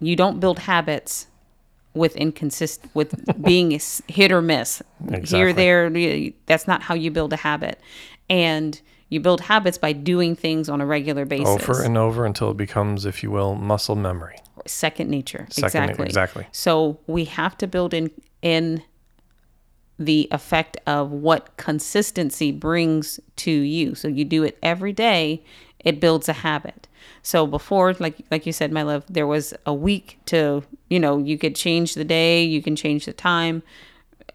you 0.00 0.14
don't 0.16 0.38
build 0.40 0.60
habits 0.60 1.26
with 1.96 2.16
inconsistent 2.16 2.94
with 2.94 3.14
being 3.42 3.78
hit 4.08 4.30
or 4.30 4.42
miss 4.42 4.82
here 5.24 5.52
there 5.52 5.90
that's 6.46 6.66
not 6.68 6.82
how 6.82 6.94
you 6.94 7.10
build 7.10 7.32
a 7.32 7.36
habit 7.36 7.80
and 8.28 8.80
you 9.08 9.20
build 9.20 9.40
habits 9.40 9.78
by 9.78 9.92
doing 9.92 10.34
things 10.34 10.68
on 10.68 10.80
a 10.80 10.86
regular 10.86 11.24
basis 11.24 11.48
Over 11.48 11.82
and 11.82 11.96
over 11.96 12.26
until 12.26 12.50
it 12.50 12.56
becomes, 12.56 13.04
if 13.04 13.22
you 13.22 13.30
will, 13.30 13.54
muscle 13.54 13.94
memory. 13.94 14.36
second 14.66 15.10
nature. 15.10 15.46
Second, 15.50 15.84
exactly. 15.84 16.06
exactly. 16.06 16.46
So 16.52 16.98
we 17.06 17.26
have 17.26 17.56
to 17.58 17.66
build 17.66 17.94
in 17.94 18.10
in 18.42 18.82
the 19.98 20.28
effect 20.30 20.76
of 20.86 21.10
what 21.10 21.56
consistency 21.56 22.52
brings 22.52 23.18
to 23.36 23.50
you. 23.50 23.94
So 23.94 24.08
you 24.08 24.24
do 24.24 24.42
it 24.42 24.58
every 24.62 24.92
day, 24.92 25.42
it 25.86 26.00
builds 26.00 26.28
a 26.28 26.34
habit. 26.34 26.88
So 27.22 27.46
before, 27.46 27.94
like 27.94 28.16
like 28.30 28.44
you 28.44 28.52
said, 28.52 28.70
my 28.72 28.82
love, 28.82 29.04
there 29.08 29.26
was 29.26 29.54
a 29.64 29.72
week 29.72 30.18
to 30.26 30.64
you 30.90 31.00
know 31.00 31.16
you 31.18 31.38
could 31.38 31.56
change 31.56 31.94
the 31.94 32.04
day, 32.04 32.44
you 32.44 32.60
can 32.60 32.76
change 32.76 33.06
the 33.06 33.12
time, 33.14 33.62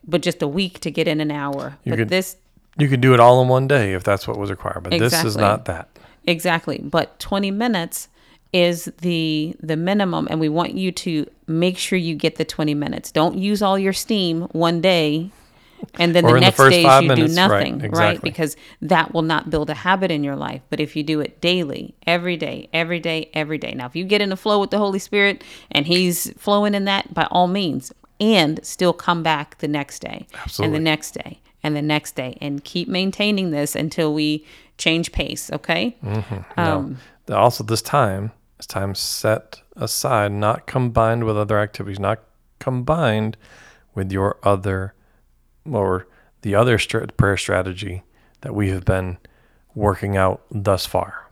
but 0.08 0.22
just 0.22 0.42
a 0.42 0.48
week 0.48 0.80
to 0.80 0.90
get 0.90 1.08
in 1.08 1.22
an 1.22 1.30
hour. 1.30 1.78
You 1.84 1.92
but 1.92 2.00
could- 2.00 2.10
this 2.10 2.38
You 2.80 2.88
could 2.88 3.02
do 3.02 3.14
it 3.14 3.20
all 3.20 3.42
in 3.42 3.50
one 3.50 3.68
day 3.68 3.94
if 3.94 4.04
that's 4.04 4.28
what 4.28 4.38
was 4.38 4.50
required, 4.50 4.84
but 4.84 4.98
this 4.98 5.24
is 5.24 5.38
not 5.38 5.66
that. 5.66 5.90
Exactly. 6.26 6.80
But 6.80 7.20
20 7.20 7.52
minutes 7.52 8.08
is 8.54 8.92
the 9.02 9.56
the 9.62 9.78
minimum 9.78 10.28
and 10.30 10.40
we 10.40 10.50
want 10.50 10.74
you 10.74 10.92
to 10.92 11.26
make 11.48 11.78
sure 11.78 11.98
you 11.98 12.16
get 12.16 12.36
the 12.36 12.46
20 12.46 12.74
minutes. 12.74 13.12
Don't 13.12 13.38
use 13.38 13.62
all 13.62 13.78
your 13.80 13.94
steam 13.94 14.44
one 14.52 14.82
day 14.82 15.32
and 16.00 16.16
then 16.16 16.24
the 16.24 16.30
in 16.30 16.36
the 16.36 16.40
next 16.42 16.58
days 16.58 17.02
you 17.02 17.08
minutes, 17.08 17.34
do 17.34 17.36
nothing, 17.36 17.80
right? 17.80 17.86
exactly. 17.86 18.30
Because 18.30 18.56
that 18.82 19.14
will 19.14 19.22
not 19.22 19.50
build 19.50 19.70
a 19.70 19.74
habit 19.74 20.12
in 20.12 20.24
your 20.24 20.36
life. 20.36 20.62
But 20.70 20.80
if 20.80 20.96
you 20.96 21.04
do 21.04 21.20
it 21.20 21.42
daily, 21.42 21.96
every 22.08 22.38
day, 22.38 22.70
every 22.74 23.00
day, 23.00 23.30
every 23.34 23.58
day. 23.58 23.74
Now, 23.74 23.86
if 23.86 23.96
you 23.96 24.04
get 24.06 24.22
in 24.22 24.30
the 24.30 24.38
flow 24.38 24.60
with 24.60 24.72
the 24.72 24.78
Holy 24.78 25.00
Spirit 25.00 25.44
and 25.72 25.86
he's 25.86 26.32
flowing 26.38 26.74
in 26.76 26.86
that 26.86 27.14
by 27.14 27.28
all 27.32 27.48
means 27.48 27.92
and 28.20 28.64
still 28.66 28.94
come 28.94 29.24
back 29.24 29.58
the 29.60 29.68
next 29.68 30.00
day 30.00 30.28
and 30.60 30.74
the 30.74 30.80
next 30.80 31.12
day 31.12 31.40
and 31.64 31.76
the 31.76 31.82
next 31.82 32.16
day 32.16 32.38
and 32.42 32.64
keep 32.64 32.88
maintaining 32.88 33.52
this 33.52 33.76
until 33.76 34.14
we 34.14 34.46
change 34.78 35.12
pace, 35.12 35.52
okay? 35.52 35.96
Um, 36.58 36.98
No. 37.28 37.36
Also, 37.36 37.64
this 37.64 37.82
time 37.82 38.32
is 38.60 38.68
time 38.68 38.94
set 38.96 39.62
aside, 39.76 40.32
not 40.32 40.68
combined 40.68 41.24
with 41.24 41.38
other 41.38 41.60
activities, 41.60 42.00
not 42.00 42.20
combined 42.60 43.38
with 43.96 44.12
your 44.12 44.38
other 44.44 44.94
or 45.70 46.08
the 46.42 46.56
other 46.56 46.78
prayer 47.18 47.38
strategy 47.38 48.04
that 48.42 48.56
we 48.56 48.70
have 48.70 48.86
been 48.86 49.18
working 49.76 50.18
out 50.18 50.42
thus 50.52 50.86
far. 50.86 51.28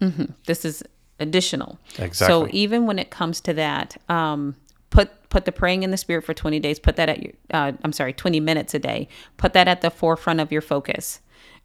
this 0.46 0.66
is 0.66 0.84
additional. 1.20 1.80
Exactly. 1.98 2.28
So 2.28 2.48
even 2.52 2.86
when 2.86 3.00
it 3.00 3.10
comes 3.10 3.42
to 3.42 3.54
that, 3.54 3.98
um, 4.08 4.56
put 4.90 5.10
put 5.30 5.46
the 5.46 5.52
praying 5.52 5.84
in 5.84 5.92
the 5.92 5.98
spirit 5.98 6.24
for 6.24 6.34
20 6.34 6.60
days. 6.60 6.80
Put 6.80 6.96
that 6.96 7.08
at 7.08 7.22
your, 7.22 7.34
uh, 7.52 7.72
I'm 7.84 7.94
sorry, 7.94 8.14
20 8.14 8.40
minutes 8.40 8.74
a 8.74 8.80
day. 8.80 9.08
Put 9.38 9.54
that 9.54 9.68
at 9.68 9.82
the 9.82 9.92
forefront 9.92 10.40
of 10.40 10.52
your 10.52 10.62
focus. 10.62 11.20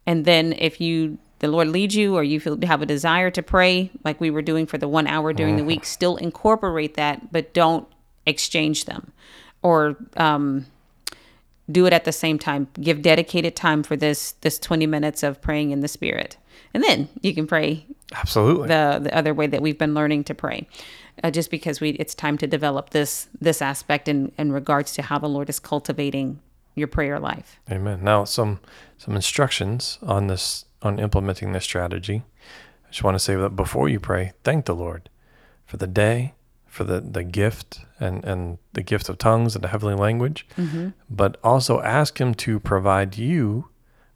And 0.05 0.25
then 0.25 0.53
if 0.53 0.79
you 0.79 1.17
the 1.39 1.47
Lord 1.49 1.67
leads 1.67 1.95
you 1.95 2.15
or 2.15 2.23
you 2.23 2.39
feel 2.39 2.57
have 2.65 2.81
a 2.81 2.85
desire 2.85 3.29
to 3.31 3.43
pray, 3.43 3.91
like 4.03 4.21
we 4.21 4.29
were 4.29 4.41
doing 4.41 4.65
for 4.65 4.77
the 4.77 4.87
one 4.87 5.05
hour 5.05 5.33
during 5.33 5.57
the 5.57 5.65
week, 5.65 5.85
still 5.85 6.15
incorporate 6.15 6.93
that, 6.95 7.31
but 7.31 7.53
don't 7.53 7.87
exchange 8.25 8.85
them 8.85 9.11
or 9.61 9.97
um, 10.15 10.65
do 11.71 11.85
it 11.85 11.93
at 11.93 12.05
the 12.05 12.11
same 12.11 12.37
time. 12.37 12.67
Give 12.79 13.01
dedicated 13.01 13.55
time 13.55 13.83
for 13.83 13.95
this 13.95 14.33
this 14.41 14.59
20 14.59 14.87
minutes 14.87 15.23
of 15.23 15.41
praying 15.41 15.71
in 15.71 15.81
the 15.81 15.87
spirit. 15.87 16.37
And 16.73 16.83
then 16.83 17.09
you 17.21 17.33
can 17.33 17.47
pray 17.47 17.85
Absolutely. 18.13 18.67
the 18.67 18.99
the 19.03 19.17
other 19.17 19.33
way 19.33 19.47
that 19.47 19.61
we've 19.61 19.77
been 19.77 19.93
learning 19.93 20.25
to 20.25 20.35
pray 20.35 20.67
uh, 21.23 21.31
just 21.31 21.49
because 21.49 21.79
we 21.81 21.91
it's 21.91 22.13
time 22.13 22.37
to 22.37 22.47
develop 22.47 22.91
this 22.91 23.27
this 23.39 23.61
aspect 23.61 24.07
in 24.07 24.31
in 24.37 24.51
regards 24.51 24.93
to 24.93 25.01
how 25.01 25.17
the 25.17 25.27
lord 25.27 25.49
is 25.49 25.59
cultivating 25.59 26.39
your 26.75 26.87
prayer 26.87 27.19
life 27.19 27.59
Amen. 27.71 28.03
Now, 28.03 28.25
some 28.25 28.59
some 28.97 29.15
instructions 29.15 29.97
on 30.03 30.27
this 30.27 30.65
on 30.81 30.99
implementing 30.99 31.51
this 31.51 31.63
strategy. 31.63 32.23
I 32.85 32.91
just 32.91 33.03
want 33.03 33.15
to 33.15 33.19
say 33.19 33.35
that 33.35 33.55
before 33.55 33.89
you 33.89 33.99
pray, 33.99 34.33
thank 34.43 34.65
the 34.65 34.75
Lord 34.75 35.09
for 35.65 35.77
the 35.77 35.87
day, 35.87 36.33
for 36.75 36.83
the 36.83 36.99
the 36.99 37.23
gift 37.23 37.79
and 37.99 38.23
and 38.25 38.57
the 38.73 38.83
gift 38.83 39.07
of 39.07 39.17
tongues 39.17 39.55
and 39.55 39.63
the 39.63 39.69
heavenly 39.69 39.95
language, 39.95 40.45
mm-hmm. 40.57 40.89
but 41.09 41.37
also 41.41 41.81
ask 41.81 42.19
Him 42.19 42.33
to 42.35 42.59
provide 42.59 43.17
you 43.17 43.69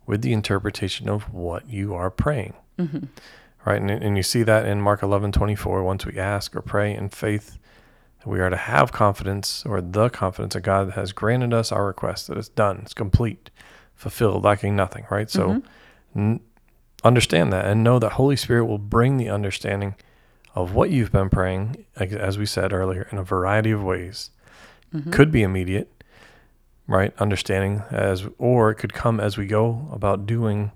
with 0.05 0.21
the 0.21 0.33
interpretation 0.33 1.07
of 1.07 1.33
what 1.33 1.69
you 1.69 1.95
are 1.95 2.11
praying. 2.11 2.53
Mm-hmm. 2.77 3.05
Right, 3.65 3.81
and, 3.81 3.89
and 3.89 4.17
you 4.17 4.23
see 4.23 4.43
that 4.43 4.65
in 4.65 4.81
Mark 4.81 5.01
eleven 5.03 5.31
twenty 5.31 5.55
four. 5.55 5.83
Once 5.83 6.05
we 6.05 6.17
ask 6.19 6.55
or 6.55 6.61
pray 6.61 6.93
in 6.93 7.07
faith, 7.07 7.57
we 8.25 8.41
are 8.41 8.49
to 8.49 8.57
have 8.57 8.91
confidence 8.91 9.65
or 9.65 9.79
the 9.81 10.09
confidence 10.09 10.53
that 10.53 10.61
God 10.61 10.91
has 10.91 11.13
granted 11.13 11.53
us 11.53 11.71
our 11.71 11.85
request, 11.85 12.27
that 12.27 12.37
it's 12.37 12.49
done, 12.49 12.79
it's 12.83 12.93
complete, 12.93 13.49
fulfilled, 13.95 14.43
lacking 14.43 14.75
nothing, 14.75 15.05
right? 15.09 15.29
So 15.29 15.47
mm-hmm. 15.47 16.19
n- 16.19 16.39
understand 17.03 17.53
that 17.53 17.65
and 17.65 17.83
know 17.83 17.99
that 17.99 18.13
Holy 18.13 18.35
Spirit 18.35 18.65
will 18.65 18.77
bring 18.77 19.17
the 19.17 19.29
understanding 19.29 19.95
of 20.61 20.73
what 20.73 20.89
you've 20.89 21.11
been 21.11 21.29
praying, 21.29 21.85
as 21.95 22.37
we 22.37 22.45
said 22.45 22.73
earlier, 22.73 23.07
in 23.11 23.17
a 23.17 23.23
variety 23.23 23.71
of 23.71 23.83
ways. 23.83 24.31
Could 25.11 25.31
be 25.31 25.43
immediate, 25.43 26.03
right? 26.87 27.13
Understanding 27.19 27.83
as, 27.91 28.25
or 28.37 28.71
it 28.71 28.75
could 28.75 28.91
come 28.93 29.19
as 29.19 29.37
we 29.37 29.45
go 29.45 29.87
about 29.91 30.25
doing 30.25 30.71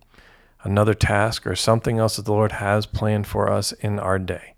another 0.63 0.94
task 0.94 1.46
or 1.48 1.56
something 1.56 1.98
else 2.00 2.16
that 2.16 2.25
the 2.25 2.32
Lord 2.32 2.54
has 2.54 2.86
planned 2.86 3.28
for 3.28 3.52
us 3.52 3.72
in 3.74 4.00
our 4.00 4.20
day. 4.20 4.54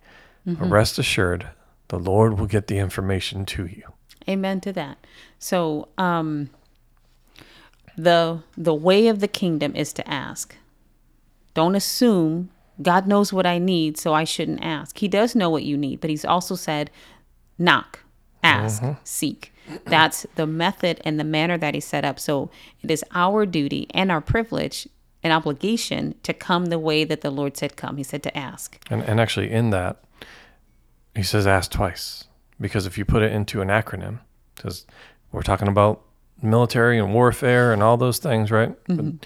But 0.45 0.69
rest 0.69 0.99
assured, 0.99 1.47
the 1.87 1.97
Lord 1.97 2.37
will 2.37 2.47
get 2.47 2.67
the 2.67 2.77
information 2.77 3.45
to 3.45 3.65
you. 3.65 3.83
amen 4.27 4.59
to 4.61 4.73
that 4.73 4.97
so 5.39 5.87
um 5.97 6.49
the 7.97 8.41
the 8.57 8.73
way 8.73 9.07
of 9.07 9.19
the 9.19 9.27
kingdom 9.27 9.75
is 9.75 9.93
to 9.93 10.03
ask 10.09 10.55
don't 11.53 11.75
assume 11.75 12.49
god 12.81 13.07
knows 13.07 13.31
what 13.31 13.45
i 13.45 13.57
need 13.57 13.97
so 13.97 14.13
i 14.13 14.23
shouldn't 14.23 14.63
ask. 14.63 14.97
He 14.97 15.07
does 15.07 15.35
know 15.35 15.49
what 15.49 15.63
you 15.63 15.77
need 15.77 16.01
but 16.01 16.09
he's 16.09 16.25
also 16.25 16.55
said 16.55 16.91
knock 17.57 17.99
ask 18.45 18.81
mm-hmm. 18.81 18.93
seek. 19.03 19.51
That's 19.85 20.25
the 20.35 20.45
method 20.45 21.01
and 21.03 21.19
the 21.19 21.23
manner 21.23 21.57
that 21.57 21.73
he 21.73 21.79
set 21.79 22.05
up. 22.05 22.19
So 22.19 22.51
it 22.83 22.91
is 22.91 23.03
our 23.13 23.45
duty 23.45 23.87
and 23.91 24.11
our 24.11 24.21
privilege 24.21 24.87
and 25.23 25.33
obligation 25.33 26.13
to 26.21 26.33
come 26.33 26.67
the 26.67 26.77
way 26.77 27.03
that 27.03 27.21
the 27.21 27.31
lord 27.31 27.57
said 27.57 27.75
come. 27.75 27.97
He 27.97 28.03
said 28.03 28.21
to 28.23 28.37
ask. 28.37 28.77
And, 28.91 29.01
and 29.03 29.19
actually, 29.19 29.51
in 29.51 29.71
that, 29.71 30.03
he 31.15 31.23
says 31.23 31.47
ask 31.47 31.71
twice. 31.71 32.25
Because 32.61 32.85
if 32.85 32.97
you 32.97 33.05
put 33.05 33.23
it 33.23 33.31
into 33.31 33.61
an 33.61 33.69
acronym, 33.69 34.19
because 34.55 34.85
we're 35.31 35.41
talking 35.41 35.67
about 35.67 36.01
military 36.41 36.99
and 36.99 37.13
warfare 37.13 37.73
and 37.73 37.81
all 37.81 37.97
those 37.97 38.19
things, 38.19 38.51
right? 38.51 38.75
But 38.87 38.97
mm-hmm. 38.97 39.17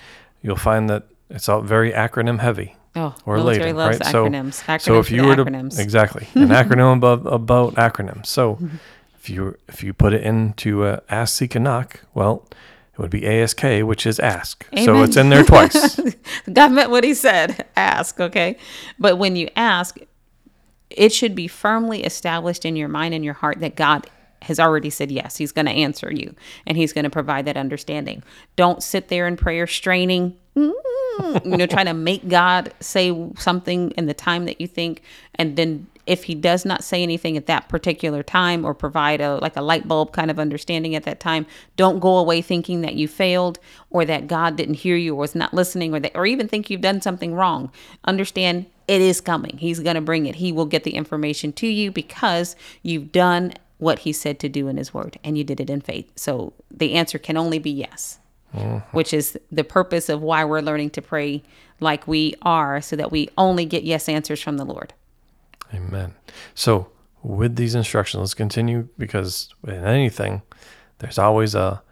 you'll 0.42 0.56
find 0.56 0.90
that 0.90 1.08
it's 1.30 1.50
all 1.50 1.62
very 1.62 1.92
acronym 1.92 2.40
heavy. 2.40 2.76
Oh 2.96 3.16
Or 3.26 3.38
military 3.38 3.74
loves 3.74 4.00
right? 4.00 4.12
So- 4.12 4.26
acronyms 4.26 4.64
acronyms 4.64 4.82
so 4.82 5.00
if 5.00 5.12
you 5.12 5.26
were 5.26 5.36
to 5.36 5.46
acronyms 5.46 5.80
exactly 5.80 6.28
an 6.36 6.50
acronym 6.50 6.98
above 6.98 7.26
about 7.26 7.76
acronyms. 7.76 8.28
So 8.28 8.60
if 9.16 9.30
you 9.30 9.58
if 9.68 9.84
you 9.84 9.94
put 9.94 10.14
it 10.14 10.24
into 10.24 10.84
uh, 10.84 11.00
ask, 11.10 11.38
seek, 11.38 11.56
and 11.56 11.66
knock, 11.66 12.02
well, 12.14 12.48
it 12.94 13.00
would 13.00 13.12
be 13.12 13.26
ASK, 13.26 13.64
which 13.64 14.06
is 14.06 14.20
ask. 14.20 14.68
So 14.84 15.04
it's 15.04 15.16
in 15.16 15.30
there 15.30 15.44
twice. 15.44 16.00
God 16.54 16.72
meant 16.74 16.90
what 16.90 17.04
he 17.06 17.14
said. 17.14 17.66
Ask, 17.78 18.20
okay? 18.20 18.58
But 18.98 19.18
when 19.18 19.38
you 19.38 19.50
ask, 19.56 19.98
it 20.90 21.14
should 21.14 21.34
be 21.34 21.48
firmly 21.48 22.04
established 22.04 22.66
in 22.66 22.76
your 22.76 22.90
mind 22.90 23.14
and 23.14 23.24
your 23.24 23.36
heart 23.36 23.60
that 23.62 23.76
God 23.76 24.08
has 24.42 24.60
already 24.60 24.90
said 24.90 25.12
yes. 25.12 25.38
He's 25.38 25.52
going 25.52 25.66
to 25.66 25.72
answer 25.72 26.12
you 26.12 26.36
and 26.66 26.78
he's 26.78 26.94
going 26.94 27.04
to 27.04 27.10
provide 27.10 27.46
that 27.46 27.58
understanding. 27.58 28.24
Don't 28.56 28.82
sit 28.82 29.08
there 29.10 29.28
in 29.28 29.38
prayer 29.38 29.68
straining, 29.68 30.38
mm, 30.60 31.46
you 31.46 31.58
know, 31.58 31.66
trying 31.66 31.88
to 31.88 31.94
make 31.94 32.28
God 32.28 32.74
say 32.80 33.32
something 33.38 33.92
in 33.92 34.06
the 34.06 34.14
time 34.14 34.46
that 34.46 34.60
you 34.62 34.68
think 34.68 35.02
and 35.36 35.56
then 35.56 35.88
if 36.10 36.24
he 36.24 36.34
does 36.34 36.66
not 36.66 36.84
say 36.84 37.04
anything 37.04 37.38
at 37.38 37.46
that 37.46 37.70
particular 37.70 38.24
time 38.24 38.66
or 38.66 38.74
provide 38.74 39.22
a 39.22 39.36
like 39.38 39.56
a 39.56 39.62
light 39.62 39.88
bulb 39.88 40.12
kind 40.12 40.32
of 40.32 40.40
understanding 40.40 40.96
at 40.96 41.04
that 41.04 41.20
time, 41.20 41.46
don't 41.76 42.00
go 42.00 42.18
away 42.18 42.42
thinking 42.42 42.82
that 42.82 42.96
you 42.96 43.08
failed 43.08 43.60
or 43.92 44.04
that 44.06 44.28
God 44.28 44.56
didn't 44.56 44.74
hear 44.74 44.96
you 44.96 45.14
or 45.14 45.20
was 45.20 45.36
not 45.36 45.54
listening 45.54 45.94
or 45.94 46.00
that 46.00 46.16
or 46.16 46.26
even 46.26 46.48
think 46.48 46.70
you've 46.70 46.82
done 46.82 47.00
something 47.00 47.36
wrong. 47.36 47.72
Understand 48.06 48.66
it 48.88 49.02
is 49.02 49.22
coming. 49.22 49.60
He's 49.60 49.80
going 49.80 49.96
to 49.96 50.02
bring 50.02 50.26
it. 50.26 50.38
He 50.38 50.52
will 50.52 50.66
get 50.66 50.84
the 50.84 50.96
information 50.96 51.54
to 51.54 51.68
you 51.68 51.92
because 51.92 52.56
you've 52.82 53.12
done 53.12 53.54
what 53.78 54.00
he 54.00 54.12
said 54.12 54.40
to 54.40 54.50
do 54.50 54.68
in 54.68 54.78
his 54.78 54.92
word 54.92 55.20
and 55.24 55.38
you 55.38 55.44
did 55.44 55.62
it 55.62 55.70
in 55.70 55.80
faith. 55.80 56.12
So 56.16 56.54
the 56.72 56.96
answer 56.96 57.20
can 57.20 57.38
only 57.38 57.60
be 57.60 57.70
yes. 57.70 58.18
Mm-hmm. 58.56 58.98
Which 58.98 59.14
is 59.14 59.38
the 59.52 59.64
purpose 59.64 60.10
of 60.10 60.22
why 60.22 60.44
we're 60.44 60.62
learning 60.62 60.90
to 60.92 61.02
pray 61.04 61.44
like 61.80 62.08
we 62.08 62.34
are 62.42 62.82
so 62.82 62.96
that 62.96 63.12
we 63.12 63.30
only 63.38 63.64
get 63.66 63.84
yes 63.84 64.10
answers 64.10 64.42
from 64.42 64.58
the 64.58 64.66
Lord. 64.66 64.94
Amen. 65.74 66.16
So, 66.56 66.90
with 67.22 67.58
these 67.58 67.76
instructions, 67.76 68.20
let's 68.22 68.34
continue 68.34 68.88
because 68.98 69.54
in 69.68 69.86
anything, 69.86 70.42
there's 70.98 71.20
always 71.20 71.54
a 71.54 71.84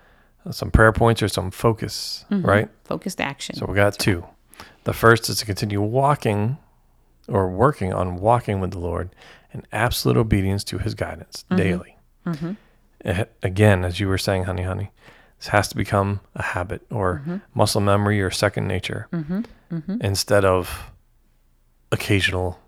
some 0.52 0.72
prayer 0.72 0.94
points 0.94 1.22
or 1.22 1.28
some 1.28 1.52
focus, 1.52 2.26
mm-hmm. 2.32 2.46
right? 2.46 2.70
Focused 2.86 3.20
action. 3.20 3.56
So 3.56 3.66
we 3.66 3.76
got 3.76 3.98
two. 4.00 4.26
The 4.86 4.94
first 4.94 5.30
is 5.30 5.40
to 5.40 5.46
continue 5.46 5.82
walking 5.82 6.58
or 7.28 7.50
working 7.50 7.94
on 7.94 8.18
walking 8.18 8.60
with 8.60 8.72
the 8.72 8.80
Lord 8.80 9.10
in 9.54 9.66
absolute 9.72 10.18
obedience 10.18 10.64
to 10.66 10.78
His 10.78 10.94
guidance 10.96 11.44
mm-hmm. 11.50 11.58
daily. 11.58 11.98
Eh, 13.04 13.26
Again, 13.44 13.84
as 13.84 14.00
you 14.00 14.08
were 14.08 14.18
saying, 14.18 14.46
honey, 14.46 14.64
honey, 14.64 14.92
this 15.40 15.48
has 15.50 15.68
to 15.70 15.76
become 15.76 16.20
a 16.36 16.42
habit 16.42 16.82
or 16.90 17.20
mm-hmm. 17.20 17.38
muscle 17.54 17.82
memory 17.82 18.22
or 18.22 18.32
second 18.32 18.68
nature 18.68 19.08
mm-hmm. 19.12 19.42
Mm-hmm. 19.72 20.02
instead 20.02 20.46
of 20.46 20.92
occasional 21.92 22.60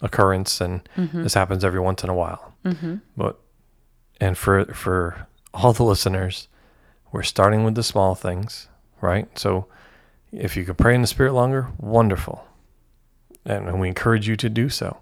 occurrence, 0.00 0.60
and 0.60 0.86
this 0.96 1.34
happens 1.34 1.64
every 1.64 1.80
once 1.80 2.04
in 2.04 2.10
a 2.10 2.14
while. 2.14 2.54
But 3.16 3.40
and 4.20 4.38
for 4.38 4.64
for 4.66 5.26
all 5.52 5.72
the 5.72 5.84
listeners, 5.84 6.48
we're 7.12 7.22
starting 7.22 7.64
with 7.64 7.74
the 7.74 7.82
small 7.82 8.14
things, 8.14 8.68
right? 9.00 9.28
So 9.38 9.66
if 10.32 10.56
you 10.56 10.64
can 10.64 10.74
pray 10.74 10.94
in 10.94 11.00
the 11.00 11.06
spirit 11.06 11.32
longer, 11.32 11.68
wonderful. 11.78 12.46
And, 13.44 13.68
and 13.68 13.80
we 13.80 13.88
encourage 13.88 14.26
you 14.26 14.36
to 14.36 14.48
do 14.48 14.68
so. 14.68 14.98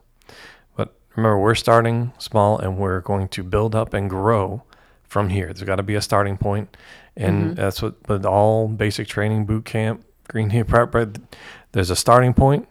But 0.77 0.95
remember, 1.17 1.39
we're 1.39 1.55
starting 1.55 2.13
small 2.19 2.59
and 2.59 2.77
we're 2.77 3.01
going 3.01 3.29
to 3.29 3.43
build 3.43 3.75
up 3.75 3.95
and 3.95 4.11
grow 4.11 4.65
from 5.05 5.29
here. 5.29 5.47
There's 5.47 5.63
got 5.63 5.77
to 5.77 5.83
be 5.83 5.95
a 5.95 6.03
starting 6.03 6.37
point, 6.37 6.77
and 7.17 7.57
that's 7.57 7.83
what 7.83 8.09
with 8.09 8.25
all 8.25 8.69
basic 8.69 9.09
training, 9.09 9.47
boot 9.47 9.65
camp, 9.65 10.05
Green 10.29 10.65
prep. 10.65 10.93
Prep, 10.93 11.19
There's 11.73 11.91
a 11.91 11.97
starting 11.97 12.33
point, 12.33 12.67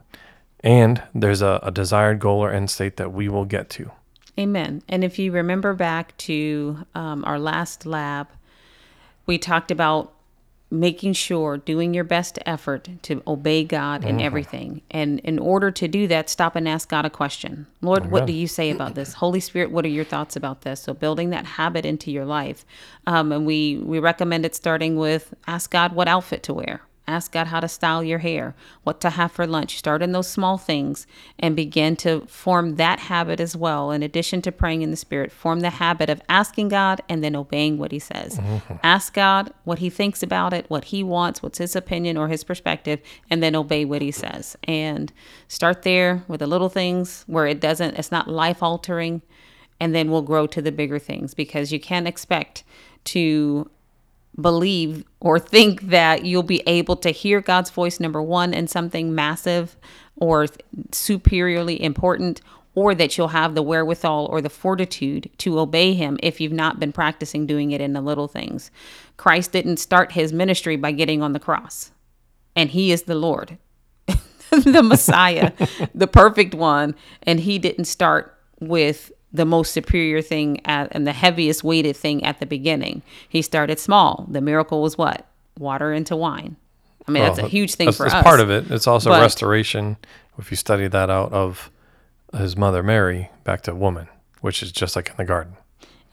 and 0.62 1.02
there's 1.14 1.42
a, 1.42 1.60
a 1.62 1.72
desired 1.72 2.20
goal 2.20 2.40
or 2.40 2.52
end 2.52 2.70
state 2.70 2.98
that 2.98 3.12
we 3.14 3.30
will 3.30 3.46
get 3.46 3.70
to. 3.72 3.92
Amen. 4.40 4.82
And 4.88 5.04
if 5.04 5.20
you 5.20 5.32
remember 5.32 5.74
back 5.74 6.18
to 6.18 6.86
um, 6.96 7.24
our 7.26 7.38
last 7.38 7.86
lab, 7.86 8.30
we 9.26 9.38
talked 9.38 9.70
about 9.70 10.14
making 10.72 11.12
sure, 11.14 11.58
doing 11.58 11.94
your 11.94 12.06
best 12.06 12.40
effort 12.46 12.88
to 13.04 13.22
obey 13.28 13.64
God 13.64 14.06
in 14.06 14.22
everything. 14.22 14.82
And 14.90 15.20
in 15.20 15.38
order 15.38 15.70
to 15.70 15.88
do 15.88 16.08
that, 16.08 16.30
stop 16.30 16.56
and 16.56 16.68
ask 16.68 16.88
God 16.90 17.06
a 17.06 17.10
question. 17.10 17.68
Lord, 17.82 18.10
what 18.10 18.26
do 18.26 18.32
you 18.32 18.48
say 18.48 18.72
about 18.72 18.96
this? 18.96 19.14
Holy 19.14 19.42
Spirit, 19.42 19.72
what 19.72 19.84
are 19.86 19.90
your 19.90 20.06
thoughts 20.06 20.38
about 20.38 20.62
this? 20.62 20.82
So 20.82 20.94
building 20.94 21.32
that 21.32 21.46
habit 21.46 21.86
into 21.86 22.10
your 22.10 22.26
life. 22.26 22.66
Um, 23.06 23.34
and 23.34 23.46
we, 23.46 23.78
we 23.78 24.00
recommend 24.00 24.46
it 24.46 24.56
starting 24.56 24.96
with 24.96 25.34
ask 25.46 25.70
God 25.70 25.94
what 25.94 26.08
outfit 26.08 26.42
to 26.44 26.54
wear. 26.54 26.82
Ask 27.12 27.32
God 27.32 27.48
how 27.48 27.60
to 27.60 27.68
style 27.68 28.04
your 28.04 28.20
hair, 28.20 28.56
what 28.84 29.02
to 29.02 29.12
have 29.12 29.32
for 29.32 29.46
lunch. 29.46 29.78
Start 29.78 30.02
in 30.02 30.12
those 30.12 30.28
small 30.28 30.58
things 30.58 31.06
and 31.38 31.56
begin 31.56 31.96
to 31.98 32.22
form 32.22 32.76
that 32.78 33.00
habit 33.00 33.40
as 33.40 33.56
well. 33.56 33.92
In 33.92 34.02
addition 34.02 34.42
to 34.44 34.52
praying 34.52 34.82
in 34.82 34.92
the 34.92 34.98
Spirit, 34.98 35.32
form 35.32 35.60
the 35.60 35.70
habit 35.70 36.10
of 36.10 36.22
asking 36.30 36.70
God 36.70 37.02
and 37.10 37.24
then 37.24 37.36
obeying 37.36 37.78
what 37.78 37.92
He 37.92 38.00
says. 38.00 38.40
Mm-hmm. 38.40 38.76
Ask 38.84 39.14
God 39.14 39.54
what 39.64 39.80
He 39.80 39.90
thinks 39.90 40.24
about 40.24 40.54
it, 40.54 40.66
what 40.70 40.86
He 40.86 41.04
wants, 41.04 41.44
what's 41.44 41.58
His 41.58 41.76
opinion 41.76 42.18
or 42.18 42.28
His 42.30 42.44
perspective, 42.44 43.00
and 43.30 43.44
then 43.44 43.56
obey 43.56 43.86
what 43.86 44.02
He 44.02 44.12
says. 44.12 44.56
And 44.64 45.12
start 45.48 45.84
there 45.84 46.24
with 46.28 46.40
the 46.40 46.48
little 46.48 46.70
things 46.70 47.24
where 47.28 47.46
it 47.46 47.60
doesn't, 47.60 47.98
it's 47.98 48.12
not 48.12 48.28
life 48.28 48.64
altering, 48.64 49.22
and 49.80 49.94
then 49.96 50.12
we'll 50.12 50.22
grow 50.22 50.48
to 50.48 50.62
the 50.62 50.72
bigger 50.72 51.00
things 51.00 51.34
because 51.34 51.72
you 51.72 51.80
can't 51.80 52.08
expect 52.08 52.64
to 53.04 53.70
believe 54.42 55.04
or 55.20 55.40
think 55.40 55.82
that 55.84 56.26
you'll 56.26 56.44
be 56.44 56.64
able 56.68 56.96
to 56.98 57.12
hear 57.12 57.42
God's 57.42 57.70
voice, 57.70 58.00
number 58.00 58.22
one, 58.22 58.54
in 58.54 58.68
something 58.68 59.14
massive 59.14 59.78
or 60.16 60.48
superiorly 60.92 61.82
important, 61.82 62.42
or 62.76 62.96
that 62.96 63.18
you'll 63.18 63.30
have 63.30 63.56
the 63.56 63.64
wherewithal 63.64 64.28
or 64.28 64.42
the 64.42 64.50
fortitude 64.50 65.30
to 65.40 65.60
obey 65.60 65.94
Him 65.94 66.18
if 66.24 66.40
you've 66.40 66.52
not 66.52 66.80
been 66.80 66.92
practicing 66.92 67.46
doing 67.46 67.72
it 67.72 67.82
in 67.82 67.94
the 67.94 68.02
little 68.02 68.28
things. 68.28 68.72
Christ 69.18 69.52
didn't 69.52 69.78
start 69.78 70.14
His 70.14 70.32
ministry 70.32 70.76
by 70.76 70.92
getting 70.92 71.22
on 71.22 71.34
the 71.34 71.40
cross, 71.40 71.92
and 72.56 72.70
He 72.70 72.92
is 72.92 73.04
the 73.04 73.16
Lord. 73.16 73.58
the 74.52 74.84
Messiah, 74.84 75.54
the 75.96 76.08
perfect 76.08 76.54
one, 76.54 76.96
and 77.24 77.40
he 77.40 77.58
didn't 77.58 77.86
start 77.86 78.38
with 78.60 79.12
the 79.34 79.46
most 79.46 79.72
superior 79.72 80.22
thing 80.22 80.60
at, 80.66 80.90
and 80.92 81.08
the 81.08 81.14
heaviest 81.14 81.64
weighted 81.64 81.96
thing 81.96 82.24
at 82.24 82.40
the 82.40 82.46
beginning. 82.46 83.02
He 83.30 83.42
started 83.42 83.80
small. 83.80 84.26
The 84.30 84.42
miracle 84.42 84.82
was 84.82 84.98
what? 84.98 85.26
Water 85.58 85.94
into 85.94 86.16
wine. 86.16 86.58
I 87.08 87.12
mean, 87.12 87.24
that's 87.24 87.40
a 87.40 87.48
huge 87.48 87.76
thing 87.76 87.88
that's, 87.88 87.98
for 87.98 88.04
that's 88.04 88.16
us. 88.16 88.24
part 88.24 88.40
of 88.40 88.50
it. 88.52 88.70
It's 88.72 88.88
also 88.88 89.10
But- 89.10 89.22
restoration. 89.22 89.98
If 90.38 90.50
you 90.52 90.58
study 90.58 90.88
that 90.88 91.10
out 91.10 91.32
of 91.34 91.70
his 92.36 92.56
mother 92.58 92.82
Mary 92.84 93.30
back 93.44 93.62
to 93.64 93.76
woman, 93.76 94.08
which 94.42 94.64
is 94.64 94.72
just 94.72 94.96
like 94.96 95.10
in 95.10 95.16
the 95.18 95.26
garden. 95.26 95.54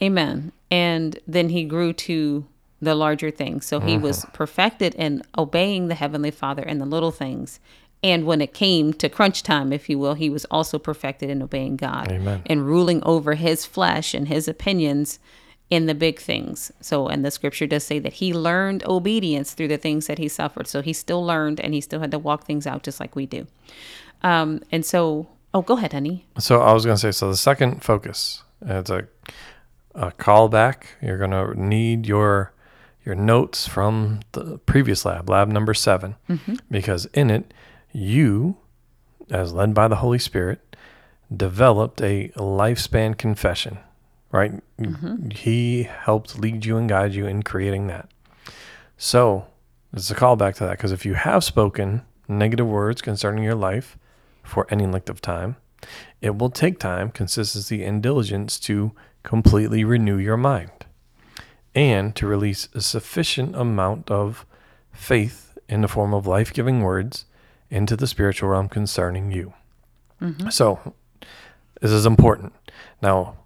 Amen. 0.03 0.53
And 0.71 1.19
then 1.27 1.49
he 1.51 1.65
grew 1.65 1.93
to 1.95 2.45
the 2.81 2.95
larger 2.95 3.31
things. 3.31 3.65
So 3.67 3.81
he 3.81 3.97
was 3.99 4.21
Mm-hmm. 4.21 4.33
perfected 4.33 4.95
in 4.97 5.23
obeying 5.37 5.89
the 5.89 5.95
Heavenly 5.95 6.31
Father 6.31 6.63
in 6.63 6.79
the 6.79 6.87
little 6.87 7.11
things. 7.11 7.59
And 8.03 8.27
when 8.27 8.41
it 8.41 8.55
came 8.55 8.93
to 8.95 9.09
crunch 9.09 9.43
time, 9.43 9.73
if 9.73 9.89
you 9.89 9.99
will, 9.99 10.15
he 10.15 10.31
was 10.31 10.45
also 10.47 10.79
perfected 10.79 11.31
in 11.31 11.43
obeying 11.43 11.77
God 11.77 12.13
Amen. 12.13 12.43
and 12.47 12.67
ruling 12.67 13.03
over 13.05 13.35
his 13.35 13.67
flesh 13.67 14.15
and 14.15 14.29
his 14.29 14.47
opinions 14.47 15.19
in 15.71 15.87
the 15.87 15.95
big 15.95 16.19
things. 16.19 16.73
So, 16.81 17.09
and 17.09 17.25
the 17.25 17.31
scripture 17.31 17.67
does 17.67 17.85
say 17.85 17.99
that 17.99 18.15
he 18.15 18.33
learned 18.33 18.85
obedience 18.87 19.53
through 19.53 19.69
the 19.69 19.77
things 19.77 20.07
that 20.07 20.19
he 20.19 20.29
suffered. 20.29 20.67
So 20.67 20.81
he 20.81 20.93
still 20.93 21.25
learned 21.25 21.61
and 21.61 21.75
he 21.75 21.81
still 21.81 22.01
had 22.01 22.11
to 22.13 22.19
walk 22.19 22.45
things 22.45 22.67
out 22.67 22.85
just 22.85 23.01
like 23.01 23.17
we 23.17 23.27
do. 23.27 23.47
Um, 24.23 24.63
and 24.73 24.85
so, 24.85 25.29
oh, 25.53 25.63
go 25.63 25.77
ahead, 25.77 25.93
honey. 25.93 26.25
So 26.39 26.61
I 26.63 26.73
was 26.73 26.85
going 26.85 26.97
to 26.97 27.01
say, 27.01 27.13
so 27.13 27.29
the 27.29 27.37
second 27.37 27.83
focus, 27.83 28.43
it's 28.63 28.91
a, 28.91 29.09
a 29.95 30.13
callback. 30.13 30.85
You're 31.03 31.19
going 31.19 31.33
to 31.33 31.61
need 31.61 32.07
your 32.07 32.53
your 33.05 33.15
notes 33.15 33.67
from 33.67 34.21
the 34.33 34.59
previous 34.59 35.07
lab, 35.07 35.31
lab 35.31 35.49
number 35.49 35.73
7 35.73 36.15
because 36.71 37.07
in 37.15 37.31
it, 37.31 37.55
you, 37.93 38.57
as 39.31 39.53
led 39.53 39.75
by 39.75 39.89
the 39.89 39.97
Holy 39.97 40.19
Spirit, 40.19 40.77
developed 41.35 42.01
a 42.01 42.29
lifespan 42.37 43.17
confession. 43.17 43.79
Right? 44.31 44.53
Mm-hmm. 44.79 45.31
He 45.31 45.85
helped 45.85 46.39
lead 46.39 46.65
you 46.67 46.77
and 46.77 46.89
guide 46.89 47.15
you 47.15 47.27
in 47.27 47.43
creating 47.43 47.87
that. 47.87 48.11
So 48.99 49.47
it's 49.93 50.11
a 50.11 50.15
callback 50.15 50.57
to 50.57 50.65
that 50.65 50.73
because 50.73 50.93
if 50.93 51.07
you 51.07 51.15
have 51.15 51.45
spoken 51.45 52.03
negative 52.29 52.67
words 52.67 53.01
concerning 53.01 53.43
your 53.43 53.55
life 53.55 53.97
for 54.43 54.67
any 54.71 54.87
length 54.87 55.09
of 55.09 55.23
time, 55.23 55.57
it 56.21 56.37
will 56.37 56.51
take 56.51 56.79
time, 56.79 57.11
consistency, 57.11 57.85
and 57.85 58.03
diligence 58.03 58.59
to 58.61 58.93
completely 59.23 59.85
renew 59.85 60.19
your 60.19 60.37
mind 60.37 60.71
and 61.75 62.15
to 62.17 62.27
release 62.27 62.69
a 62.75 62.81
sufficient 62.81 63.55
amount 63.55 64.11
of 64.11 64.45
faith 64.93 65.57
in 65.69 65.81
the 65.81 65.89
form 65.89 66.13
of 66.13 66.27
life 66.27 66.53
giving 66.53 66.83
words 66.83 67.25
into 67.71 67.97
the 67.97 68.07
spiritual 68.07 68.49
realm 68.51 68.69
concerning 68.69 69.31
you. 69.31 69.53
Mm-hmm. 70.21 70.51
So, 70.51 70.95
this 71.81 71.91
is 71.91 72.07
important. 72.07 72.53
Now, 73.01 73.37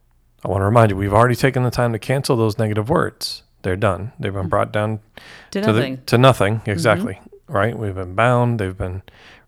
I 0.45 0.49
want 0.49 0.63
to 0.63 0.67
remind 0.67 0.91
you, 0.91 0.97
we've 0.97 1.13
already 1.13 1.37
taken 1.37 1.63
the 1.63 1.71
time 1.71 1.93
to 1.93 1.99
cancel 1.99 2.37
those 2.37 2.59
negative 2.59 2.89
words. 2.89 3.43
They're 3.63 3.77
done. 3.77 4.13
They've 4.19 4.33
been 4.33 4.43
mm-hmm. 4.43 4.49
brought 4.49 4.73
down 4.73 5.01
To 5.53 5.61
to, 5.61 5.67
nothing. 5.67 5.97
The, 5.97 6.03
to 6.03 6.19
nothing 6.19 6.57
mm-hmm. 6.57 6.71
exactly 6.71 7.21
right 7.53 7.79
we've 7.79 7.95
been 7.95 8.15
bound 8.15 8.59
they've 8.59 8.77
been 8.77 9.03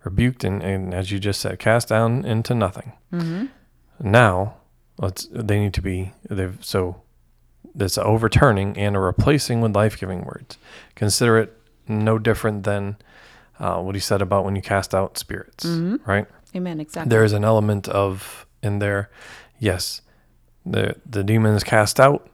rebuked 0.05 0.45
and, 0.45 0.63
and 0.63 0.95
as 0.95 1.11
you 1.11 1.19
just 1.19 1.41
said 1.41 1.59
cast 1.59 1.89
down 1.89 2.25
into 2.25 2.55
nothing 2.55 2.93
now 4.01 4.55
let's 4.99 5.27
they 5.33 5.59
need 5.59 5.75
to 5.75 5.83
be 5.83 6.13
they've 6.29 6.59
so 6.61 7.01
an 7.97 8.05
overturning 8.05 8.77
and 8.77 8.95
a 8.95 9.01
replacing 9.01 9.61
with 9.61 9.75
life-giving 9.75 10.25
words 10.25 10.59
consider 10.95 11.39
it 11.39 11.59
no 11.89 12.19
different 12.19 12.65
than 12.65 12.97
uh, 13.59 13.81
what 13.81 13.95
he 13.95 14.01
said 14.01 14.21
about 14.23 14.45
when 14.45 14.57
you 14.57 14.62
cast 14.62 14.95
out 14.95 15.17
spirits 15.19 15.64
right 16.07 16.27
Amen. 16.57 16.81
Exactly. 16.81 17.09
there 17.11 17.25
is 17.25 17.33
an 17.33 17.45
element 17.45 17.88
of 17.88 18.47
in 18.62 18.79
there 18.79 19.11
yes 19.59 20.01
the 20.67 20.97
the 21.09 21.23
demon 21.25 21.55
is 21.55 21.64
cast 21.64 21.99
out 22.01 22.29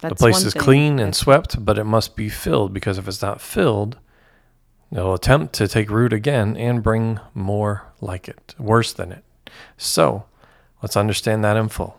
That's 0.00 0.12
the 0.12 0.16
place 0.16 0.42
is 0.44 0.52
thing. 0.52 0.62
clean 0.62 0.92
and 0.92 0.98
That's- 1.12 1.18
swept, 1.18 1.64
but 1.64 1.78
it 1.78 1.84
must 1.84 2.14
be 2.16 2.28
filled 2.28 2.72
because 2.72 2.98
if 2.98 3.08
it's 3.08 3.22
not 3.22 3.40
filled, 3.40 3.96
it'll 4.92 5.14
attempt 5.14 5.54
to 5.54 5.66
take 5.66 5.90
root 5.90 6.12
again 6.12 6.56
and 6.56 6.82
bring 6.82 7.18
more 7.34 7.82
like 8.00 8.28
it, 8.28 8.54
worse 8.58 8.92
than 8.92 9.10
it. 9.12 9.24
So 9.76 10.24
let's 10.82 10.96
understand 10.96 11.42
that 11.44 11.56
in 11.56 11.68
full. 11.68 11.96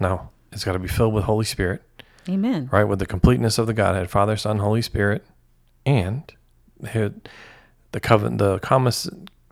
Now, 0.00 0.30
it's 0.52 0.64
got 0.64 0.72
to 0.74 0.78
be 0.78 0.88
filled 0.88 1.12
with 1.12 1.24
Holy 1.24 1.44
Spirit, 1.44 1.82
Amen. 2.28 2.68
right? 2.72 2.84
With 2.84 3.00
the 3.00 3.06
completeness 3.06 3.58
of 3.58 3.66
the 3.66 3.74
Godhead, 3.74 4.08
Father, 4.10 4.36
Son, 4.36 4.58
Holy 4.60 4.80
Spirit, 4.82 5.26
and 5.84 6.32
the 7.98 8.08
covenant, 8.08 8.38
the 8.38 8.58
promise, 8.58 9.10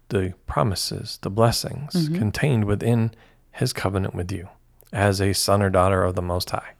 the 0.08 0.34
promises, 0.46 1.18
the 1.22 1.30
blessings 1.30 1.92
Mm-hmm. 1.94 2.16
contained 2.16 2.64
within 2.64 3.10
His 3.50 3.72
covenant 3.72 4.14
with 4.14 4.30
you 4.30 4.48
as 4.92 5.20
a 5.20 5.32
son 5.32 5.62
or 5.62 5.70
daughter 5.70 6.02
of 6.04 6.14
the 6.14 6.22
Most 6.22 6.50
High. 6.50 6.74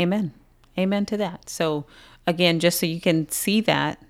Amen. 0.00 0.32
Amen 0.78 1.04
to 1.06 1.16
that. 1.16 1.48
So 1.48 1.84
again, 2.26 2.60
just 2.60 2.78
so 2.78 2.86
you 2.86 3.00
can 3.00 3.28
see 3.30 3.60
that 3.62 4.00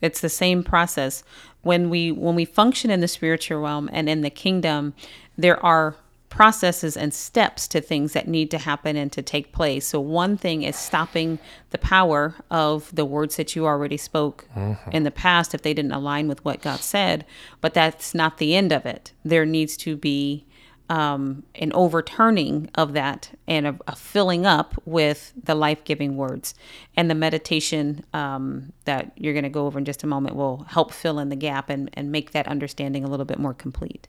it's 0.00 0.20
the 0.20 0.28
same 0.28 0.64
process 0.64 1.22
when 1.62 1.88
we 1.88 2.10
when 2.10 2.34
we 2.34 2.44
function 2.44 2.90
in 2.90 3.00
the 3.00 3.08
spiritual 3.08 3.60
realm 3.62 3.88
and 3.92 4.08
in 4.08 4.22
the 4.22 4.30
kingdom, 4.30 4.92
there 5.38 5.64
are 5.64 5.94
processes 6.34 6.96
and 6.96 7.14
steps 7.14 7.68
to 7.68 7.80
things 7.80 8.12
that 8.12 8.26
need 8.26 8.50
to 8.50 8.58
happen 8.58 8.96
and 8.96 9.12
to 9.12 9.22
take 9.22 9.52
place. 9.52 9.86
So 9.86 10.00
one 10.00 10.36
thing 10.36 10.64
is 10.64 10.74
stopping 10.74 11.38
the 11.70 11.78
power 11.78 12.34
of 12.50 12.92
the 12.92 13.04
words 13.04 13.36
that 13.36 13.54
you 13.54 13.66
already 13.66 13.96
spoke 13.96 14.48
in 14.90 15.04
the 15.04 15.12
past 15.12 15.54
if 15.54 15.62
they 15.62 15.72
didn't 15.72 15.92
align 15.92 16.26
with 16.26 16.44
what 16.44 16.60
God 16.60 16.80
said, 16.80 17.24
but 17.60 17.72
that's 17.72 18.14
not 18.14 18.38
the 18.38 18.56
end 18.56 18.72
of 18.72 18.84
it. 18.84 19.12
There 19.24 19.46
needs 19.46 19.76
to 19.78 19.96
be 19.96 20.44
um, 20.88 21.44
an 21.54 21.72
overturning 21.72 22.68
of 22.74 22.94
that 22.94 23.30
and 23.46 23.66
a, 23.68 23.78
a 23.86 23.94
filling 23.94 24.44
up 24.44 24.74
with 24.84 25.32
the 25.40 25.54
life 25.54 25.84
giving 25.84 26.16
words. 26.16 26.52
And 26.96 27.08
the 27.08 27.14
meditation 27.14 28.04
um, 28.12 28.72
that 28.86 29.12
you're 29.16 29.34
going 29.34 29.44
to 29.44 29.48
go 29.48 29.66
over 29.66 29.78
in 29.78 29.84
just 29.84 30.02
a 30.02 30.08
moment 30.08 30.34
will 30.34 30.66
help 30.68 30.92
fill 30.92 31.20
in 31.20 31.28
the 31.28 31.36
gap 31.36 31.70
and, 31.70 31.90
and 31.94 32.10
make 32.10 32.32
that 32.32 32.48
understanding 32.48 33.04
a 33.04 33.08
little 33.08 33.24
bit 33.24 33.38
more 33.38 33.54
complete. 33.54 34.08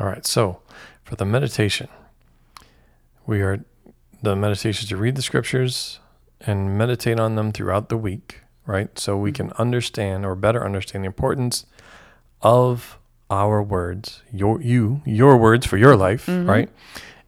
All 0.00 0.06
right. 0.06 0.26
So 0.26 0.60
for 1.04 1.16
the 1.16 1.24
meditation, 1.24 1.88
we 3.26 3.40
are 3.42 3.64
the 4.22 4.34
meditation 4.34 4.88
to 4.88 4.96
read 4.96 5.16
the 5.16 5.22
scriptures 5.22 6.00
and 6.40 6.76
meditate 6.76 7.20
on 7.20 7.36
them 7.36 7.52
throughout 7.52 7.88
the 7.88 7.96
week, 7.96 8.40
right? 8.66 8.98
So 8.98 9.16
we 9.16 9.32
can 9.32 9.52
understand 9.52 10.26
or 10.26 10.34
better 10.34 10.64
understand 10.64 11.04
the 11.04 11.06
importance 11.06 11.66
of 12.42 12.98
our 13.30 13.62
words, 13.62 14.22
your 14.32 14.60
you, 14.60 15.02
your 15.04 15.36
words 15.36 15.66
for 15.66 15.76
your 15.76 15.96
life, 15.96 16.28
right? 16.28 16.68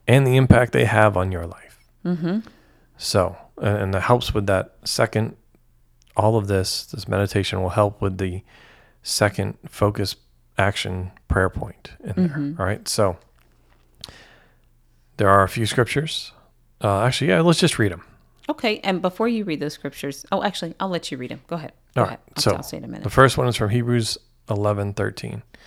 And 0.06 0.26
the 0.26 0.36
impact 0.36 0.72
they 0.72 0.84
have 0.84 1.16
on 1.16 1.32
your 1.32 1.46
life. 1.46 1.78
Mm-hmm. 2.04 2.40
So, 2.96 3.36
and 3.60 3.78
and 3.78 3.94
that 3.94 4.02
helps 4.02 4.34
with 4.34 4.46
that 4.46 4.76
second. 4.84 5.36
All 6.16 6.36
of 6.36 6.46
this, 6.46 6.86
this 6.86 7.08
meditation 7.08 7.60
will 7.60 7.70
help 7.70 8.00
with 8.00 8.18
the 8.18 8.42
second 9.02 9.58
focus 9.68 10.16
action 10.58 11.12
prayer 11.28 11.48
point 11.50 11.90
in 12.04 12.14
there. 12.28 12.54
All 12.58 12.66
right. 12.66 12.86
So, 12.88 13.16
there 15.16 15.28
are 15.28 15.42
a 15.42 15.48
few 15.48 15.66
scriptures. 15.66 16.32
Uh, 16.82 17.02
actually, 17.02 17.28
yeah, 17.28 17.40
let's 17.40 17.58
just 17.60 17.78
read 17.78 17.92
them. 17.92 18.04
Okay. 18.48 18.78
And 18.80 19.00
before 19.02 19.28
you 19.28 19.44
read 19.44 19.60
those 19.60 19.72
scriptures, 19.74 20.24
oh, 20.30 20.42
actually, 20.42 20.74
I'll 20.78 20.88
let 20.88 21.10
you 21.10 21.18
read 21.18 21.30
them. 21.30 21.40
Go 21.46 21.56
ahead. 21.56 21.72
Go 21.94 22.02
All 22.02 22.06
ahead. 22.08 22.20
I'll, 22.36 22.42
So, 22.42 22.52
I'll 22.52 22.62
say 22.62 22.76
in 22.76 22.84
a 22.84 22.88
minute. 22.88 23.04
The 23.04 23.10
first 23.10 23.38
one 23.38 23.48
is 23.48 23.56
from 23.56 23.70
Hebrews 23.70 24.18
eleven 24.48 24.92
thirteen. 24.94 25.42
It 25.54 25.60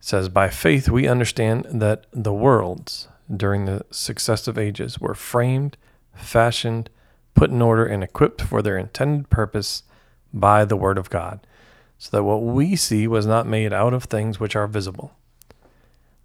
says, 0.00 0.28
By 0.28 0.48
faith 0.48 0.88
we 0.88 1.08
understand 1.08 1.66
that 1.70 2.06
the 2.12 2.32
worlds 2.32 3.08
during 3.34 3.64
the 3.64 3.84
successive 3.90 4.58
ages 4.58 4.98
were 4.98 5.14
framed, 5.14 5.76
fashioned, 6.14 6.90
put 7.34 7.50
in 7.50 7.62
order, 7.62 7.84
and 7.84 8.02
equipped 8.02 8.42
for 8.42 8.60
their 8.62 8.76
intended 8.78 9.30
purpose 9.30 9.82
by 10.32 10.64
the 10.64 10.76
word 10.76 10.98
of 10.98 11.10
God, 11.10 11.46
so 12.00 12.16
that 12.16 12.24
what 12.24 12.42
we 12.42 12.76
see 12.76 13.06
was 13.06 13.26
not 13.26 13.46
made 13.46 13.74
out 13.74 13.92
of 13.92 14.04
things 14.04 14.40
which 14.40 14.56
are 14.56 14.66
visible. 14.66 15.12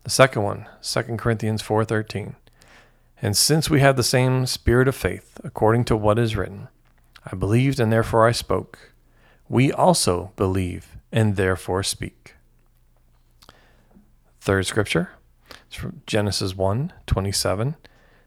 The 0.05 0.09
second 0.09 0.41
one, 0.41 0.67
2 0.81 1.17
Corinthians 1.17 1.61
4:13. 1.61 2.37
And 3.21 3.35
since 3.35 3.69
we 3.69 3.81
have 3.81 3.97
the 3.97 4.03
same 4.03 4.45
spirit 4.45 4.87
of 4.87 4.95
faith, 4.95 5.37
according 5.43 5.83
to 5.85 5.97
what 5.97 6.17
is 6.17 6.37
written, 6.37 6.69
I 7.29 7.35
believed 7.35 7.81
and 7.81 7.91
therefore 7.91 8.25
I 8.25 8.31
spoke. 8.31 8.93
We 9.49 9.69
also 9.69 10.31
believe 10.37 10.95
and 11.11 11.35
therefore 11.35 11.83
speak. 11.83 12.35
Third 14.39 14.65
scripture, 14.65 15.09
it's 15.67 15.75
from 15.75 16.03
Genesis 16.07 16.55
1 16.55 16.93
27. 17.05 17.67
It 17.67 17.75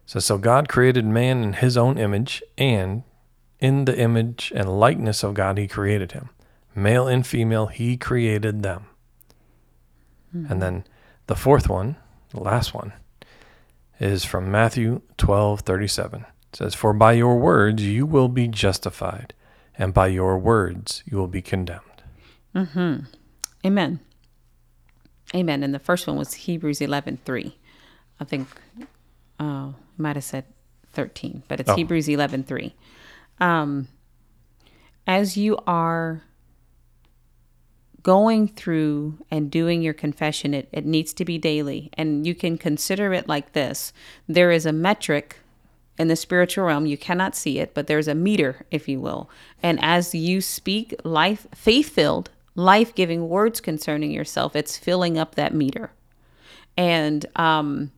says, 0.05 0.27
So 0.27 0.37
God 0.37 0.69
created 0.69 1.07
man 1.07 1.43
in 1.43 1.55
his 1.55 1.79
own 1.79 1.97
image, 1.97 2.43
and 2.59 3.05
in 3.59 3.87
the 3.87 3.99
image 3.99 4.53
and 4.55 4.79
likeness 4.79 5.23
of 5.23 5.33
God 5.33 5.57
he 5.57 5.67
created 5.67 6.13
him. 6.13 6.29
Male 6.75 7.09
and 7.09 7.27
female 7.27 7.67
he 7.67 7.97
created 7.97 8.63
them. 8.63 8.87
And 10.33 10.61
then 10.63 10.85
the 11.27 11.35
fourth 11.35 11.69
one, 11.69 11.97
the 12.31 12.41
last 12.41 12.75
one, 12.75 12.93
is 13.99 14.25
from 14.25 14.51
Matthew 14.51 15.01
twelve 15.17 15.61
thirty 15.61 15.89
seven. 15.89 16.27
It 16.53 16.57
says, 16.57 16.75
For 16.75 16.93
by 16.93 17.13
your 17.13 17.39
words 17.39 17.83
you 17.83 18.05
will 18.07 18.29
be 18.29 18.47
justified, 18.47 19.33
and 19.77 19.93
by 19.95 20.07
your 20.09 20.39
words 20.39 21.03
you 21.07 21.17
will 21.17 21.29
be 21.29 21.43
condemned. 21.43 21.83
Amen. 22.55 24.01
Amen. 25.35 25.63
And 25.63 25.75
the 25.75 25.79
first 25.79 26.07
one 26.07 26.17
was 26.17 26.35
Hebrews 26.35 26.81
eleven 26.81 27.19
three. 27.25 27.57
I 28.21 28.25
think 28.25 28.49
uh 29.41 29.73
might 29.97 30.17
have 30.17 30.25
said 30.25 30.45
thirteen, 30.93 31.43
but 31.49 31.59
it's 31.59 31.71
Oh. 31.71 31.75
Hebrews 31.75 32.09
eleven 32.09 32.45
three. 32.45 32.75
Um 33.41 33.89
as 35.07 35.37
you 35.37 35.57
are 35.67 36.23
going 38.03 38.49
through 38.49 39.19
and 39.31 39.51
doing 39.51 39.83
your 39.83 39.95
confession, 39.95 40.55
it, 40.55 40.69
it 40.73 40.87
needs 40.87 41.13
to 41.15 41.25
be 41.25 41.39
daily. 41.39 41.91
And 41.95 42.27
you 42.27 42.35
can 42.35 42.59
consider 42.59 43.13
it 43.13 43.29
like 43.29 43.53
this. 43.53 43.93
There 44.29 44.51
is 44.51 44.67
a 44.67 44.73
metric 44.73 45.39
in 45.99 46.09
the 46.09 46.17
spiritual 46.17 46.65
realm 46.65 46.87
you 46.87 46.97
cannot 46.97 47.35
see 47.35 47.59
it 47.59 47.75
but 47.75 47.89
there's 47.89 48.09
a 48.09 48.15
meter 48.15 48.65
if 48.71 48.89
you 48.89 49.01
will 49.01 49.29
and 49.63 49.79
as 49.83 50.15
you 50.15 50.41
speak 50.41 50.95
life 51.05 51.47
faith 51.55 51.91
filled 51.91 52.31
life 52.55 52.95
giving 52.95 53.29
words 53.29 53.61
concerning 53.61 54.13
yourself 54.13 54.55
it's 54.55 54.79
filling 54.79 55.19
up 55.19 55.35
that 55.35 55.53
meter 55.53 55.91
and 56.77 57.27
um 57.37 57.91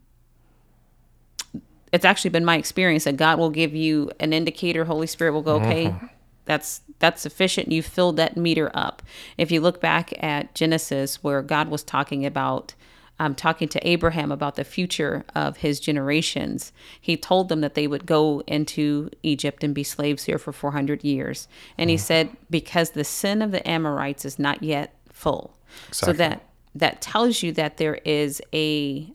it's 1.93 2.05
actually 2.05 2.31
been 2.31 2.45
my 2.45 2.57
experience 2.57 3.05
that 3.05 3.17
god 3.17 3.39
will 3.39 3.51
give 3.51 3.75
you 3.75 4.11
an 4.19 4.33
indicator 4.33 4.87
holy 4.87 5.07
spirit 5.07 5.33
will 5.33 5.43
go 5.43 5.57
okay 5.57 5.95
that's 6.45 6.83
that's 6.99 7.23
sufficient 7.23 7.71
you 7.71 7.83
filled 7.83 8.17
that 8.17 8.37
meter 8.37 8.71
up 8.75 9.03
if 9.39 9.51
you 9.51 9.61
look 9.61 9.81
back 9.81 10.13
at 10.23 10.55
genesis 10.55 11.23
where 11.23 11.43
god 11.43 11.69
was 11.69 11.83
talking 11.83 12.25
about 12.27 12.75
um, 13.21 13.35
talking 13.35 13.69
to 13.69 13.87
Abraham 13.87 14.33
about 14.33 14.57
the 14.57 14.65
future 14.65 15.27
of 15.35 15.59
his 15.59 15.79
generations, 15.79 16.73
he 16.99 17.19
told 17.19 17.51
them 17.51 17.61
that 17.61 17.75
they 17.75 17.87
would 17.87 18.07
go 18.07 18.43
into 18.47 19.11
Egypt 19.23 19.63
and 19.63 19.75
be 19.75 19.85
slaves 19.85 20.25
here 20.25 20.39
for 20.39 20.53
400 20.55 21.05
years. 21.05 21.47
And 21.77 21.91
he 21.91 21.99
said, 21.99 22.31
because 22.49 22.93
the 22.93 23.05
sin 23.05 23.43
of 23.43 23.51
the 23.51 23.69
Amorites 23.69 24.25
is 24.25 24.39
not 24.39 24.63
yet 24.63 24.95
full. 25.13 25.55
So 25.93 26.15
that 26.15 26.47
that 26.75 27.03
tells 27.03 27.43
you 27.43 27.53
that 27.53 27.77
there 27.77 27.97
is 28.07 28.41
a 28.55 29.13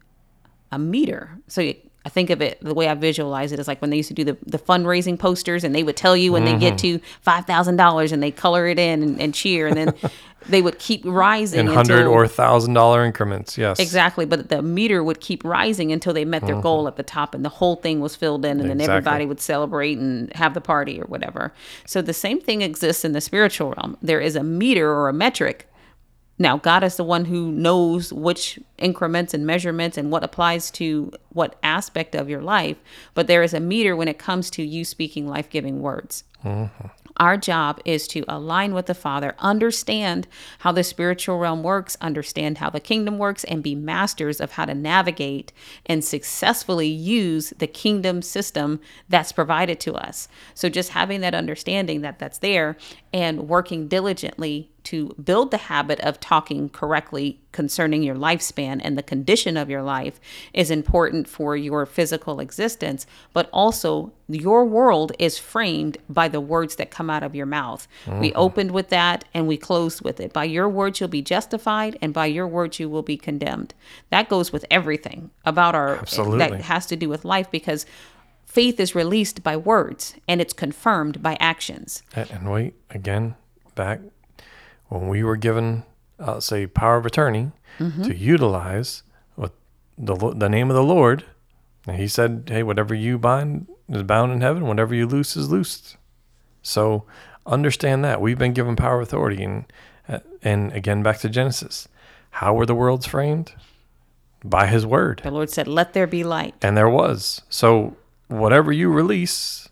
a 0.72 0.78
meter. 0.78 1.40
So 1.48 1.74
I 2.06 2.10
think 2.10 2.30
of 2.30 2.42
it 2.42 2.60
the 2.62 2.74
way 2.74 2.88
I 2.88 2.94
visualize 2.94 3.52
it 3.52 3.60
is 3.60 3.68
like 3.68 3.82
when 3.82 3.90
they 3.90 3.98
used 3.98 4.10
to 4.10 4.14
do 4.14 4.24
the, 4.24 4.38
the 4.46 4.60
fundraising 4.60 5.18
posters 5.18 5.64
and 5.64 5.74
they 5.74 5.84
would 5.84 5.98
tell 5.98 6.16
you 6.16 6.32
when 6.32 6.46
they 6.46 6.56
get 6.58 6.76
mm-hmm. 6.76 7.00
to 7.00 7.06
five 7.22 7.46
thousand 7.46 7.78
dollars 7.78 8.12
and 8.12 8.22
they 8.22 8.32
color 8.32 8.68
it 8.68 8.78
in 8.78 9.02
and, 9.02 9.20
and 9.20 9.34
cheer 9.34 9.68
and 9.68 9.76
then 9.76 9.94
they 10.48 10.62
would 10.62 10.80
keep 10.80 11.02
rising 11.06 11.62
In 11.62 11.68
hundred 11.68 12.06
or 12.06 12.28
thousand 12.28 12.74
dollar 12.74 13.04
increments, 13.04 13.58
yes. 13.58 13.80
Exactly, 13.80 14.26
but 14.26 14.50
the 14.50 14.62
meter 14.62 15.04
would 15.04 15.20
keep 15.20 15.44
rising 15.44 15.92
until 15.92 16.14
they 16.14 16.26
met 16.26 16.46
their 16.46 16.62
goal 16.62 16.82
mm-hmm. 16.82 16.90
at 16.90 16.96
the 16.98 17.04
top, 17.04 17.34
and 17.34 17.44
the 17.44 17.50
whole 17.50 17.76
thing 17.76 18.00
was 18.00 18.16
filled 18.16 18.46
in, 18.46 18.60
and 18.60 18.70
then 18.70 18.82
everybody 18.82 19.26
would 19.26 19.42
celebrate 19.42 19.98
and 19.98 20.32
have 20.34 20.54
the 20.54 20.62
party 20.62 21.02
or 21.02 21.06
whatever. 21.06 21.54
So 21.86 22.02
the 22.02 22.14
same 22.14 22.40
thing 22.40 22.62
exists 22.62 23.04
in 23.04 23.14
the 23.14 23.22
spiritual 23.22 23.74
realm. 23.74 23.98
There 24.02 24.20
is 24.20 24.36
a 24.36 24.44
meter 24.44 24.92
or 24.92 25.10
a 25.10 25.14
metric. 25.14 25.68
Now, 26.38 26.58
God 26.58 26.84
is 26.84 26.98
the 26.98 27.04
one 27.04 27.26
who 27.26 27.52
knows 27.52 28.12
which 28.12 28.60
increments 28.78 29.34
and 29.34 29.46
measurements 29.46 29.98
and 29.98 30.12
what 30.12 30.24
applies 30.24 30.70
to 30.72 31.12
what 31.30 31.58
aspect 31.64 32.14
of 32.14 32.30
your 32.30 32.42
life, 32.42 32.78
but 33.14 33.28
there 33.28 33.44
is 33.44 33.54
a 33.54 33.60
meter 33.60 33.96
when 33.96 34.10
it 34.10 34.20
comes 34.20 34.50
to 34.52 34.64
you 34.64 34.84
speaking 34.84 35.28
life 35.28 35.50
giving 35.50 35.82
words. 35.82 36.26
Mm-hmm. 36.44 36.88
Our 37.18 37.38
job 37.38 37.80
is 37.86 38.10
to 38.10 38.26
align 38.28 38.74
with 38.74 38.88
the 38.88 38.94
Father, 38.94 39.36
understand 39.40 40.28
how 40.60 40.74
the 40.74 40.84
spiritual 40.84 41.40
realm 41.40 41.64
works, 41.64 41.96
understand 42.02 42.58
how 42.58 42.70
the 42.70 42.82
kingdom 42.82 43.18
works, 43.18 43.46
and 43.46 43.64
be 43.64 43.74
masters 43.74 44.42
of 44.42 44.52
how 44.52 44.66
to 44.66 44.76
navigate 44.76 45.54
and 45.86 46.04
successfully 46.04 46.88
use 46.88 47.54
the 47.58 47.68
kingdom 47.68 48.22
system 48.22 48.82
that's 49.08 49.32
provided 49.32 49.80
to 49.82 49.94
us. 49.94 50.28
So, 50.54 50.68
just 50.68 50.90
having 50.90 51.22
that 51.22 51.34
understanding 51.34 52.02
that 52.02 52.20
that's 52.20 52.40
there 52.40 52.76
and 53.14 53.48
working 53.48 53.88
diligently 53.88 54.70
to 54.86 55.16
build 55.22 55.52
the 55.52 55.58
habit 55.58 56.00
of 56.02 56.20
talking 56.20 56.70
correctly 56.70 57.40
concerning 57.52 58.04
your 58.04 58.16
lifespan 58.16 58.80
and 58.84 58.98
the 58.98 59.04
condition 59.04 59.58
of 59.58 59.70
your 59.70 59.82
life 59.82 60.20
is 60.54 60.70
important 60.70 61.28
for 61.28 61.56
your 61.56 61.86
physical 61.86 62.40
existence, 62.40 63.06
but 63.34 63.50
also 63.52 64.14
your 64.28 64.66
world 64.66 65.12
is 65.20 65.38
framed 65.38 65.98
by 66.10 66.28
the 66.28 66.42
words 66.42 66.76
that 66.76 66.92
come 66.92 67.10
out 67.10 67.24
of 67.24 67.36
your 67.36 67.46
mouth. 67.46 67.88
We 68.06 68.30
mm-hmm. 68.30 68.38
opened 68.38 68.72
with 68.72 68.90
that 68.90 69.26
and 69.34 69.48
we 69.48 69.58
closed 69.58 70.02
with 70.02 70.20
it. 70.20 70.34
By 70.34 70.46
your 70.46 70.70
words 70.70 71.00
you'll 71.00 71.10
be 71.10 71.22
justified 71.22 71.98
and 72.02 72.14
by 72.14 72.28
your 72.28 72.48
words 72.48 72.80
you 72.80 72.90
will 72.90 73.04
be 73.04 73.18
condemned. 73.18 73.74
That 74.10 74.30
goes 74.30 74.52
with 74.52 74.66
everything 74.70 75.32
about 75.46 75.76
our 75.76 75.98
Absolutely. 75.98 76.40
that 76.40 76.62
has 76.62 76.86
to 76.88 76.96
do 76.96 77.10
with 77.10 77.26
life 77.26 77.50
because 77.50 77.86
faith 78.46 78.80
is 78.80 78.96
released 78.96 79.44
by 79.44 79.58
words 79.58 80.16
and 80.28 80.42
it's 80.42 80.54
confirmed 80.54 81.24
by 81.24 81.38
actions. 81.40 82.04
And, 82.16 82.30
and 82.32 82.52
wait, 82.52 82.76
again, 82.90 83.36
back 83.76 84.00
when 84.90 85.08
we 85.08 85.24
were 85.24 85.36
given, 85.38 85.84
uh, 86.20 86.40
say, 86.40 86.68
power 86.68 86.98
of 86.98 87.06
attorney 87.06 87.52
Mm-hmm. 87.80 88.04
to 88.04 88.16
utilize 88.16 89.04
what 89.36 89.52
the 89.98 90.16
the 90.16 90.48
name 90.48 90.70
of 90.70 90.78
the 90.78 90.84
Lord, 90.84 91.26
and 91.86 91.98
He 91.98 92.08
said, 92.08 92.44
"Hey, 92.48 92.64
whatever 92.64 92.96
you 92.96 93.18
bind 93.18 93.68
is 93.90 94.04
bound 94.04 94.32
in 94.32 94.40
heaven; 94.40 94.66
whatever 94.66 94.96
you 94.96 95.06
loose 95.06 95.36
is 95.36 95.52
loosed." 95.52 95.98
So 96.62 97.04
understand 97.46 98.06
that 98.06 98.22
we've 98.22 98.38
been 98.40 98.54
given 98.54 98.78
power, 98.78 99.02
authority, 99.02 99.44
and 99.44 99.66
uh, 100.08 100.20
and 100.42 100.72
again, 100.72 101.04
back 101.04 101.18
to 101.20 101.28
Genesis, 101.30 101.90
how 102.30 102.54
were 102.54 102.66
the 102.66 102.76
worlds 102.76 103.06
framed? 103.06 103.52
By 104.42 104.68
His 104.68 104.86
word. 104.86 105.20
The 105.22 105.32
Lord 105.32 105.50
said, 105.50 105.68
"Let 105.68 105.92
there 105.92 106.08
be 106.08 106.24
light." 106.24 106.56
And 106.62 106.78
there 106.78 106.90
was. 106.90 107.42
So 107.50 107.98
whatever 108.30 108.72
you 108.72 108.90
release, 108.90 109.68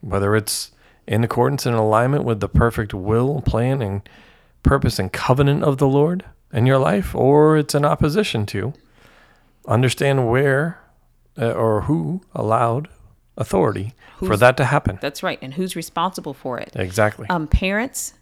whether 0.00 0.34
it's 0.34 0.72
in 1.06 1.22
accordance 1.22 1.64
and 1.64 1.76
alignment 1.76 2.24
with 2.24 2.40
the 2.40 2.48
perfect 2.48 2.92
will, 2.92 3.40
plan, 3.42 3.80
and 3.82 4.02
purpose 4.66 4.98
and 4.98 5.12
covenant 5.12 5.62
of 5.62 5.78
the 5.78 5.88
Lord 5.88 6.24
in 6.52 6.66
your 6.66 6.78
life, 6.78 7.14
or 7.14 7.56
it's 7.56 7.74
in 7.74 7.84
opposition 7.84 8.46
to, 8.46 8.72
understand 9.66 10.28
where 10.28 10.80
uh, 11.38 11.50
or 11.52 11.82
who 11.82 12.22
allowed 12.34 12.88
authority 13.36 13.94
for 14.18 14.36
that 14.36 14.56
to 14.56 14.64
happen. 14.64 14.98
That's 15.00 15.22
right. 15.22 15.38
And 15.42 15.54
who's 15.54 15.76
responsible 15.76 16.34
for 16.34 16.58
it? 16.58 16.72
Exactly. 16.74 17.26
um, 17.28 17.46
parents, 17.46 18.14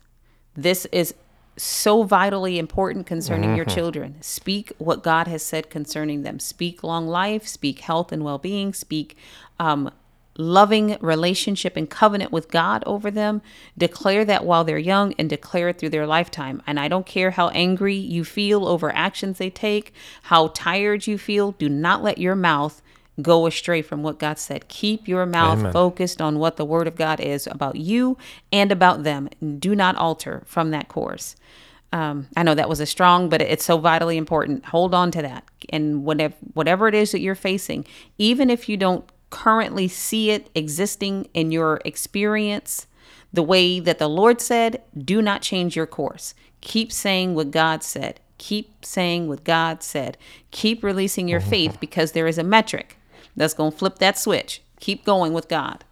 this 0.54 0.86
is 0.86 1.14
so 1.56 2.02
vitally 2.02 2.58
important 2.58 3.06
concerning 3.06 3.54
your 3.54 3.64
children. 3.64 4.20
Speak 4.20 4.72
what 4.78 5.04
God 5.04 5.28
has 5.28 5.42
said 5.42 5.70
concerning 5.70 6.22
them. 6.22 6.40
Speak 6.40 6.82
long 6.82 7.06
life, 7.06 7.46
speak 7.46 7.80
health 7.80 8.10
and 8.10 8.24
well 8.24 8.38
being, 8.38 8.72
speak 8.72 9.16
um, 9.60 9.90
loving 10.36 10.96
relationship 11.00 11.76
and 11.76 11.88
covenant 11.88 12.32
with 12.32 12.50
God 12.50 12.82
over 12.86 13.10
them. 13.10 13.42
Declare 13.78 14.24
that 14.26 14.44
while 14.44 14.64
they're 14.64 14.78
young 14.78 15.14
and 15.18 15.30
declare 15.30 15.68
it 15.68 15.78
through 15.78 15.90
their 15.90 16.06
lifetime. 16.06 16.62
And 16.66 16.80
I 16.80 16.88
don't 16.88 17.06
care 17.06 17.32
how 17.32 17.48
angry 17.48 17.94
you 17.94 18.24
feel 18.24 18.66
over 18.66 18.94
actions 18.94 19.38
they 19.38 19.50
take, 19.50 19.92
how 20.24 20.48
tired 20.48 21.06
you 21.06 21.18
feel, 21.18 21.52
do 21.52 21.68
not 21.68 22.02
let 22.02 22.18
your 22.18 22.34
mouth 22.34 22.82
go 23.22 23.46
astray 23.46 23.80
from 23.80 24.02
what 24.02 24.18
God 24.18 24.38
said. 24.38 24.68
Keep 24.68 25.06
your 25.06 25.24
mouth 25.24 25.60
Amen. 25.60 25.72
focused 25.72 26.20
on 26.20 26.38
what 26.38 26.56
the 26.56 26.64
word 26.64 26.88
of 26.88 26.96
God 26.96 27.20
is 27.20 27.46
about 27.46 27.76
you 27.76 28.18
and 28.52 28.72
about 28.72 29.04
them. 29.04 29.28
Do 29.58 29.74
not 29.74 29.96
alter 29.96 30.42
from 30.46 30.70
that 30.72 30.88
course. 30.88 31.36
Um, 31.92 32.26
I 32.36 32.42
know 32.42 32.56
that 32.56 32.68
was 32.68 32.80
a 32.80 32.86
strong, 32.86 33.28
but 33.28 33.40
it's 33.40 33.64
so 33.64 33.78
vitally 33.78 34.16
important. 34.16 34.64
Hold 34.66 34.94
on 34.94 35.12
to 35.12 35.22
that. 35.22 35.44
And 35.68 36.04
whatever, 36.04 36.34
whatever 36.54 36.88
it 36.88 36.94
is 36.94 37.12
that 37.12 37.20
you're 37.20 37.36
facing, 37.36 37.86
even 38.18 38.50
if 38.50 38.68
you 38.68 38.76
don't 38.76 39.04
currently 39.34 39.88
see 39.88 40.30
it 40.30 40.48
existing 40.54 41.28
in 41.34 41.50
your 41.50 41.80
experience 41.84 42.86
the 43.32 43.42
way 43.42 43.80
that 43.80 43.98
the 43.98 44.08
Lord 44.08 44.40
said, 44.40 44.80
do 44.96 45.20
not 45.20 45.42
change 45.42 45.74
your 45.74 45.88
course. 45.88 46.34
Keep 46.60 46.92
saying 46.92 47.34
what 47.34 47.50
God 47.50 47.82
said. 47.82 48.20
Keep 48.38 48.84
saying 48.84 49.26
what 49.26 49.42
God 49.42 49.82
said. 49.82 50.16
Keep 50.52 50.84
releasing 50.84 51.26
your 51.26 51.40
mm-hmm. 51.40 51.50
faith 51.50 51.80
because 51.80 52.12
there 52.12 52.28
is 52.28 52.38
a 52.38 52.44
metric 52.44 52.96
that's 53.34 53.54
going 53.54 53.72
to 53.72 53.76
flip 53.76 53.98
that 53.98 54.16
switch. 54.16 54.62
Keep 54.78 55.04
going 55.04 55.32
with 55.32 55.48
God. 55.48 55.84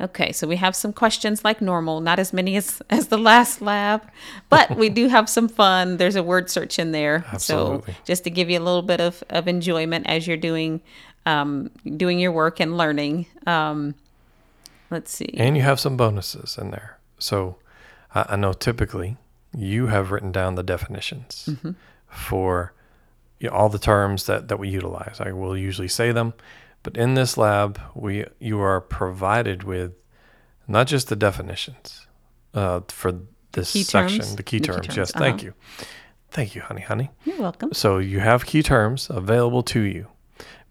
Okay, 0.00 0.32
so 0.32 0.48
we 0.48 0.56
have 0.56 0.74
some 0.74 0.92
questions 0.92 1.44
like 1.44 1.62
normal, 1.62 2.00
not 2.00 2.18
as 2.18 2.32
many 2.32 2.56
as, 2.56 2.82
as 2.90 3.08
the 3.08 3.16
last 3.16 3.62
lab, 3.62 4.02
but 4.50 4.76
we 4.76 4.88
do 4.88 5.06
have 5.06 5.28
some 5.28 5.48
fun. 5.48 5.98
There's 5.98 6.16
a 6.16 6.22
word 6.22 6.50
search 6.50 6.80
in 6.80 6.90
there. 6.90 7.24
Absolutely. 7.32 7.92
So 7.92 8.00
just 8.04 8.24
to 8.24 8.30
give 8.30 8.50
you 8.50 8.58
a 8.58 8.64
little 8.64 8.82
bit 8.82 9.00
of, 9.00 9.22
of 9.30 9.46
enjoyment 9.46 10.06
as 10.08 10.26
you're 10.26 10.36
doing 10.36 10.82
um, 11.26 11.70
doing 11.96 12.18
your 12.18 12.32
work 12.32 12.60
and 12.60 12.76
learning. 12.76 13.26
Um, 13.46 13.94
let's 14.90 15.10
see. 15.10 15.34
And 15.36 15.56
you 15.56 15.62
have 15.62 15.80
some 15.80 15.96
bonuses 15.96 16.58
in 16.60 16.70
there. 16.70 16.98
So 17.18 17.56
I, 18.14 18.26
I 18.30 18.36
know 18.36 18.52
typically 18.52 19.16
you 19.56 19.86
have 19.86 20.10
written 20.10 20.32
down 20.32 20.54
the 20.56 20.62
definitions 20.62 21.48
for 22.08 22.72
you 23.38 23.48
know, 23.48 23.54
all 23.56 23.68
the 23.68 23.78
terms 23.78 24.26
that, 24.26 24.48
that 24.48 24.58
we 24.58 24.68
utilize. 24.68 25.16
I 25.20 25.32
will 25.32 25.56
usually 25.56 25.88
say 25.88 26.12
them, 26.12 26.34
but 26.82 26.96
in 26.96 27.14
this 27.14 27.36
lab, 27.36 27.80
we 27.94 28.24
you 28.38 28.60
are 28.60 28.80
provided 28.80 29.62
with 29.62 29.92
not 30.66 30.86
just 30.86 31.08
the 31.08 31.16
definitions 31.16 32.06
uh, 32.54 32.80
for 32.88 33.20
this 33.52 33.72
Key 33.72 33.82
section, 33.84 34.20
terms? 34.20 34.36
the 34.36 34.42
key 34.42 34.58
The 34.58 34.66
key 34.66 34.72
terms. 34.72 34.86
terms, 34.86 34.96
Yes, 34.96 35.12
thank 35.12 35.36
uh-huh. 35.40 35.44
you, 35.46 35.84
thank 36.30 36.54
you, 36.54 36.62
honey, 36.62 36.80
honey. 36.82 37.10
You're 37.24 37.38
welcome. 37.40 37.72
So 37.72 37.98
you 37.98 38.20
have 38.20 38.44
key 38.46 38.62
terms 38.62 39.08
available 39.10 39.62
to 39.64 39.80
you 39.80 40.08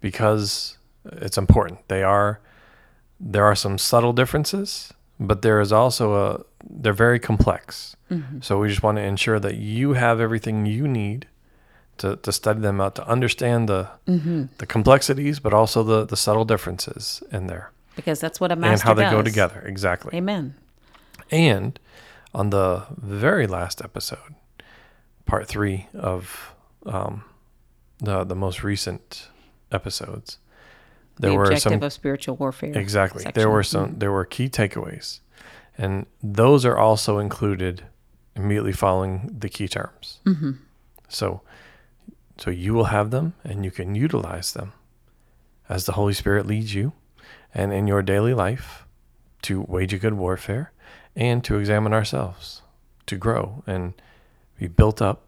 because 0.03 0.77
it's 1.25 1.37
important. 1.37 1.79
They 1.87 2.03
are 2.03 2.39
there 3.19 3.45
are 3.45 3.55
some 3.55 3.77
subtle 3.77 4.11
differences, 4.13 4.93
but 5.19 5.41
there 5.41 5.61
is 5.61 5.71
also 5.71 6.05
a 6.13 6.43
they're 6.81 6.93
very 7.07 7.19
complex. 7.19 7.95
So 8.41 8.59
we 8.59 8.67
just 8.69 8.83
want 8.83 8.97
to 8.99 9.01
ensure 9.01 9.39
that 9.39 9.55
you 9.55 9.93
have 9.93 10.19
everything 10.19 10.67
you 10.67 10.87
need 10.87 11.25
to, 11.97 12.15
to 12.17 12.31
study 12.31 12.59
them 12.59 12.79
out, 12.79 12.93
to 12.95 13.07
understand 13.07 13.67
the 13.67 13.87
the 14.59 14.65
complexities, 14.67 15.39
but 15.39 15.51
also 15.53 15.81
the, 15.83 16.05
the 16.05 16.17
subtle 16.17 16.45
differences 16.45 17.23
in 17.31 17.47
there 17.47 17.71
Because 17.95 18.19
that's 18.19 18.39
what 18.39 18.51
a 18.51 18.55
master 18.55 18.73
is. 18.75 18.81
and 18.81 18.87
how 18.87 18.93
they 18.93 19.09
go 19.17 19.23
together. 19.23 19.63
Exactly. 19.65 20.15
Amen. 20.15 20.53
And 21.31 21.79
on 22.35 22.51
the 22.51 22.83
very 22.97 23.47
last 23.47 23.81
episode, 23.81 24.35
part 25.25 25.47
three 25.47 25.87
of 25.95 26.53
um, 26.85 27.23
the 27.99 28.23
the 28.25 28.35
most 28.35 28.63
recent 28.63 29.29
episodes, 29.73 30.37
there 31.19 31.31
the 31.31 31.37
were 31.37 31.43
objective 31.43 31.71
some 31.73 31.83
of 31.83 31.93
spiritual 31.93 32.35
warfare. 32.35 32.77
exactly 32.77 33.23
section. 33.23 33.39
there 33.39 33.49
were 33.49 33.63
some 33.63 33.95
there 33.99 34.11
were 34.11 34.25
key 34.25 34.49
takeaways, 34.49 35.19
and 35.77 36.05
those 36.21 36.65
are 36.65 36.77
also 36.77 37.19
included 37.19 37.83
immediately 38.35 38.71
following 38.71 39.35
the 39.39 39.49
key 39.49 39.67
terms. 39.67 40.19
Mm-hmm. 40.25 40.51
So, 41.07 41.41
so 42.37 42.49
you 42.49 42.73
will 42.73 42.85
have 42.85 43.11
them, 43.11 43.33
and 43.43 43.63
you 43.63 43.71
can 43.71 43.95
utilize 43.95 44.53
them 44.53 44.73
as 45.69 45.85
the 45.85 45.93
Holy 45.93 46.13
Spirit 46.13 46.45
leads 46.45 46.73
you, 46.73 46.93
and 47.53 47.71
in 47.71 47.87
your 47.87 48.01
daily 48.01 48.33
life 48.33 48.85
to 49.43 49.61
wage 49.61 49.93
a 49.93 49.97
good 49.97 50.13
warfare 50.13 50.71
and 51.15 51.43
to 51.43 51.57
examine 51.57 51.93
ourselves, 51.93 52.61
to 53.05 53.15
grow 53.15 53.63
and 53.67 53.93
be 54.57 54.67
built 54.67 55.01
up, 55.01 55.23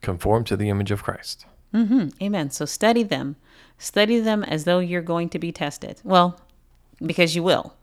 conform 0.00 0.44
to 0.44 0.56
the 0.56 0.68
image 0.68 0.90
of 0.90 1.02
Christ. 1.02 1.46
Hmm 1.74 2.08
Amen. 2.22 2.50
So 2.50 2.64
study 2.64 3.02
them. 3.02 3.36
Study 3.78 4.20
them 4.20 4.44
as 4.44 4.64
though 4.64 4.78
you're 4.78 5.02
going 5.02 5.28
to 5.30 5.38
be 5.38 5.50
tested. 5.52 6.00
Well, 6.04 6.40
because 7.04 7.34
you 7.34 7.42
will. 7.42 7.74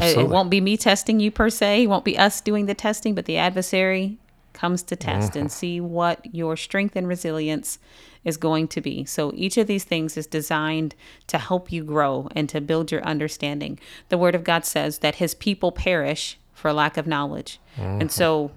It- 0.00 0.16
It 0.22 0.28
won't 0.28 0.48
be 0.50 0.60
me 0.60 0.76
testing 0.76 1.20
you 1.20 1.30
per 1.30 1.50
se. 1.50 1.82
It 1.82 1.86
won't 1.88 2.04
be 2.04 2.16
us 2.16 2.40
doing 2.40 2.66
the 2.66 2.74
testing, 2.74 3.14
but 3.14 3.24
the 3.26 3.36
adversary 3.36 4.18
comes 4.52 4.82
to 4.84 4.96
test 4.96 5.30
Mm-hmm. 5.32 5.38
and 5.40 5.52
see 5.52 5.80
what 5.80 6.20
your 6.34 6.56
strength 6.56 6.94
and 6.96 7.08
resilience 7.08 7.78
is 8.24 8.36
going 8.36 8.68
to 8.68 8.80
be. 8.80 9.04
So 9.04 9.32
each 9.34 9.56
of 9.56 9.66
these 9.66 9.82
things 9.84 10.16
is 10.16 10.26
designed 10.28 10.94
to 11.26 11.38
help 11.38 11.72
you 11.72 11.82
grow 11.82 12.28
and 12.36 12.48
to 12.50 12.60
build 12.60 12.92
your 12.92 13.02
understanding. 13.02 13.78
The 14.10 14.18
word 14.18 14.34
of 14.36 14.44
God 14.44 14.64
says 14.64 14.98
that 14.98 15.16
his 15.16 15.34
people 15.34 15.72
perish 15.72 16.38
for 16.54 16.72
lack 16.72 16.96
of 16.96 17.06
knowledge. 17.06 17.58
And 17.76 18.12
so 18.12 18.52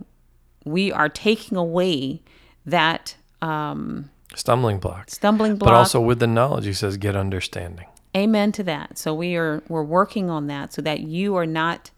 we 0.63 0.91
are 0.91 1.09
taking 1.09 1.57
away 1.57 2.21
that 2.65 3.15
um, 3.41 4.11
Stumbling 4.35 4.79
blocks. 4.79 5.13
stumbling 5.13 5.55
block. 5.55 5.69
But 5.69 5.75
also 5.75 6.01
with 6.01 6.19
the 6.19 6.27
knowledge, 6.27 6.65
he 6.65 6.73
says, 6.73 6.97
get 6.97 7.15
understanding. 7.15 7.87
Amen 8.15 8.51
to 8.53 8.63
that. 8.63 8.97
So 8.97 9.13
we 9.13 9.35
are 9.35 9.61
we're 9.67 9.83
working 9.83 10.29
on 10.29 10.47
that 10.47 10.71
so 10.71 10.81
that 10.81 11.01
you 11.01 11.35
are 11.35 11.45
not 11.45 11.91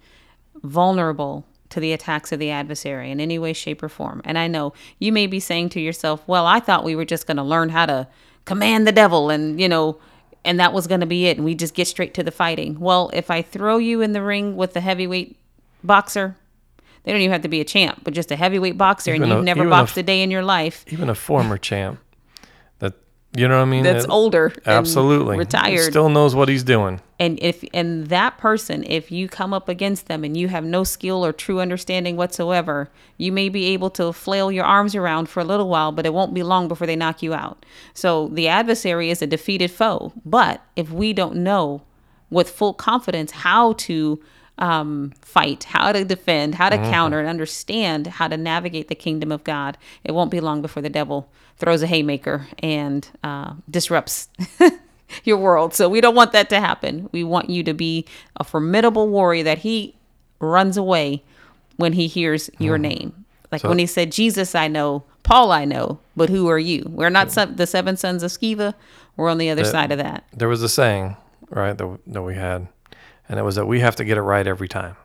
vulnerable 0.64 1.46
to 1.70 1.80
the 1.80 1.94
attacks 1.94 2.32
of 2.32 2.40
the 2.40 2.50
adversary 2.50 3.12
in 3.12 3.20
any 3.20 3.38
way, 3.38 3.54
shape, 3.54 3.84
or 3.84 3.90
form. 3.90 4.22
And 4.26 4.38
I 4.38 4.48
know 4.48 4.74
you 4.98 5.12
may 5.12 5.28
be 5.28 5.40
saying 5.40 5.70
to 5.70 5.80
yourself, 5.80 6.24
"Well, 6.26 6.48
I 6.48 6.60
thought 6.60 6.84
we 6.84 6.96
were 6.96 7.06
just 7.06 7.28
going 7.28 7.38
to 7.38 7.44
learn 7.44 7.70
how 7.70 7.86
to 7.86 8.08
command 8.46 8.88
the 8.88 8.92
devil, 8.92 9.30
and 9.30 9.62
you 9.62 9.70
know, 9.70 10.00
and 10.44 10.60
that 10.60 10.74
was 10.74 10.88
going 10.88 11.02
to 11.02 11.06
be 11.06 11.28
it, 11.28 11.38
and 11.38 11.46
we 11.46 11.54
just 11.54 11.76
get 11.76 11.88
straight 11.88 12.16
to 12.16 12.24
the 12.24 12.32
fighting." 12.32 12.80
Well, 12.80 13.12
if 13.14 13.30
I 13.30 13.44
throw 13.44 13.78
you 13.78 14.02
in 14.02 14.14
the 14.14 14.24
ring 14.24 14.56
with 14.56 14.74
the 14.74 14.82
heavyweight 14.82 15.38
boxer, 15.84 16.36
they 17.04 17.12
don't 17.12 17.22
even 17.22 17.34
have 17.34 17.44
to 17.44 17.48
be 17.48 17.62
a 17.62 17.66
champ, 17.66 18.02
but 18.04 18.16
just 18.16 18.32
a 18.32 18.36
heavyweight 18.36 18.78
boxer, 18.78 19.14
Even 19.14 19.30
and 19.30 19.38
you've 19.38 19.46
never 19.46 19.70
boxed 19.70 19.98
a 19.98 20.00
a 20.00 20.04
day 20.04 20.24
in 20.24 20.32
your 20.32 20.44
life. 20.44 20.84
Even 20.88 21.10
a 21.10 21.16
former 21.16 21.60
champ 21.60 22.00
you 23.38 23.48
know 23.48 23.56
what 23.58 23.62
I 23.62 23.66
mean? 23.66 23.84
That's 23.84 24.06
That- 24.06 24.12
older, 24.12 24.52
Absolutely. 24.66 25.38
retired, 25.38 25.90
Still 25.92 26.10
knows 26.10 26.36
what 26.36 26.50
he's 26.50 26.64
doing. 26.64 27.00
and 27.20 27.40
if 27.42 27.64
and 27.74 28.08
that 28.08 28.38
person 28.38 28.84
if 28.88 29.12
you 29.12 29.28
come 29.28 29.54
up 29.54 29.68
against 29.70 30.08
them 30.08 30.24
and 30.24 30.36
you 30.38 30.48
have 30.50 30.64
no 30.64 30.84
skill 30.84 31.26
or 31.26 31.32
true 31.34 31.60
understanding 31.60 32.16
whatsoever 32.16 32.90
you 33.18 33.32
may 33.32 33.50
be 33.50 33.66
able 33.74 33.90
to 33.90 34.14
flail 34.14 34.52
your 34.52 34.66
arms 34.66 34.94
around 34.94 35.28
for 35.28 35.40
a 35.40 35.44
little 35.44 35.68
while 35.68 35.92
but 35.92 36.06
it 36.06 36.14
won't 36.14 36.34
be 36.36 36.44
long 36.44 36.68
before 36.68 36.86
they 36.86 36.96
knock 36.96 37.24
you 37.24 37.34
out 37.34 37.66
so 37.96 38.28
the 38.34 38.48
adversary 38.48 39.10
is 39.10 39.22
a 39.24 39.28
defeated 39.28 39.72
foe 39.72 40.12
but 40.26 40.62
if 40.76 40.92
we 40.92 41.12
don't 41.12 41.36
know 41.36 41.82
with 42.30 42.50
full 42.52 42.74
confidence 42.74 43.32
how 43.32 43.74
to 43.74 44.20
um, 44.60 45.14
fight 45.22 45.66
how 45.66 45.92
to 45.92 46.04
defend 46.04 46.56
how 46.56 46.70
to 46.70 46.78
counter 46.78 47.20
and 47.20 47.30
understand 47.30 48.08
how 48.08 48.28
to 48.28 48.38
navigate 48.38 48.88
the 48.88 48.96
kingdom 48.96 49.32
of 49.32 49.44
god 49.44 49.78
it 50.04 50.14
won't 50.14 50.32
be 50.32 50.40
long 50.40 50.62
before 50.62 50.82
the 50.82 50.90
devil 50.90 51.30
throws 51.58 51.82
a 51.84 51.88
haymaker 51.88 52.48
and 52.60 53.10
uh, 53.24 53.54
disrupts 53.70 54.28
your 55.24 55.38
world. 55.38 55.74
So 55.74 55.88
we 55.90 56.02
don't 56.02 56.16
want 56.16 56.34
that 56.34 56.50
to 56.50 56.60
happen. 56.60 57.10
We 57.12 57.24
want 57.24 57.50
you 57.50 57.64
to 57.64 57.74
be 57.74 58.06
a 58.36 58.44
formidable 58.44 59.08
warrior 59.08 59.44
that 59.44 59.60
he 59.60 59.96
runs 60.40 60.78
away 60.78 61.24
when 61.78 61.94
he 61.94 62.08
hears 62.08 62.50
your 62.60 62.78
name. 62.78 63.26
Like 63.52 63.62
So- 63.62 63.70
when 63.70 63.80
he 63.80 63.86
said, 63.86 64.12
Jesus, 64.12 64.54
I 64.54 64.68
know, 64.68 65.04
Paul, 65.24 65.52
I 65.52 65.66
know, 65.66 66.00
but 66.16 66.30
who 66.30 66.48
are 66.50 66.60
you? 66.60 66.84
We're 66.90 67.10
not 67.10 67.30
the 67.30 67.66
seven 67.66 67.98
sons 67.98 68.22
of 68.24 68.32
Sceva. 68.32 68.74
We're 69.16 69.30
on 69.30 69.38
the 69.38 69.50
other 69.50 69.64
The- 69.64 69.70
side 69.72 69.92
of 69.92 69.98
that. 69.98 70.26
There 70.34 70.50
was 70.50 70.62
a 70.62 70.70
saying, 70.70 71.16
right, 71.50 71.78
that, 71.78 72.00
that 72.08 72.22
we 72.22 72.36
had, 72.36 72.68
and 73.30 73.40
it 73.40 73.44
was 73.44 73.56
that 73.56 73.66
we 73.66 73.80
have 73.82 73.96
to 73.98 74.04
get 74.06 74.18
it 74.18 74.22
right 74.22 74.46
every 74.48 74.68
time 74.68 74.96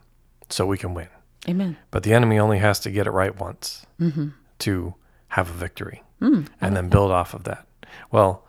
so 0.49 0.67
we 0.67 0.79
can 0.79 0.95
win. 0.95 1.09
Amen. 1.49 1.77
But 1.91 2.03
the 2.05 2.13
enemy 2.13 2.39
only 2.39 2.59
has 2.59 2.79
to 2.81 2.91
get 2.91 3.07
it 3.07 3.11
right 3.11 3.39
once 3.39 3.87
Mm-hmm. 4.01 4.29
to 4.61 4.95
have 5.29 5.49
a 5.51 5.53
victory 5.55 6.03
Mm, 6.21 6.47
and 6.61 6.77
then 6.77 6.89
build 6.89 7.11
off 7.11 7.35
of 7.35 7.43
that. 7.45 7.67
Well, 8.13 8.45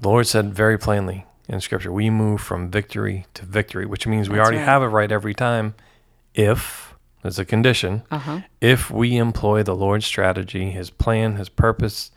the 0.00 0.08
Lord 0.08 0.26
said 0.26 0.54
very 0.54 0.78
plainly 0.78 1.26
in 1.48 1.60
Scripture, 1.60 1.92
we 1.92 2.08
move 2.08 2.40
from 2.40 2.70
victory 2.70 3.26
to 3.34 3.44
victory, 3.44 3.84
which 3.84 4.06
means 4.06 4.28
we 4.30 4.36
That's 4.36 4.46
already 4.46 4.58
right. 4.58 4.64
have 4.66 4.82
it 4.82 4.86
right 4.86 5.12
every 5.12 5.34
time 5.34 5.74
if, 6.34 6.94
there's 7.22 7.38
a 7.38 7.44
condition, 7.44 8.04
Uh 8.10 8.18
huh. 8.18 8.40
if 8.60 8.90
we 8.90 9.16
employ 9.18 9.62
the 9.62 9.74
Lord's 9.76 10.06
strategy, 10.06 10.70
His 10.70 10.88
plan, 10.88 11.36
His 11.36 11.48
purpose, 11.50 12.10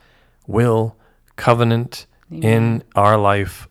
will, 0.47 0.95
covenant 1.35 2.05
in 2.31 2.81
our 2.95 3.17
life 3.17 3.67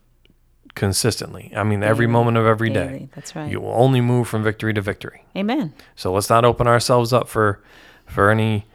consistently. 0.75 1.53
I 1.55 1.63
mean, 1.65 1.83
every 1.83 2.07
Daily. 2.07 2.13
moment 2.13 2.37
of 2.37 2.47
every 2.47 2.71
day. 2.71 2.87
Daily. 2.87 3.09
That's 3.15 3.35
right. 3.37 3.51
You 3.51 3.61
will 3.61 3.73
only 3.73 4.01
move 4.01 4.29
from 4.29 4.43
victory 4.43 4.73
to 4.75 4.81
victory. 4.81 5.25
Amen. 5.37 5.73
So 5.97 6.13
let's 6.13 6.31
not 6.31 6.45
open 6.45 6.67
ourselves 6.67 7.13
up 7.13 7.29
for 7.29 7.61
for 8.07 8.31
any, 8.31 8.67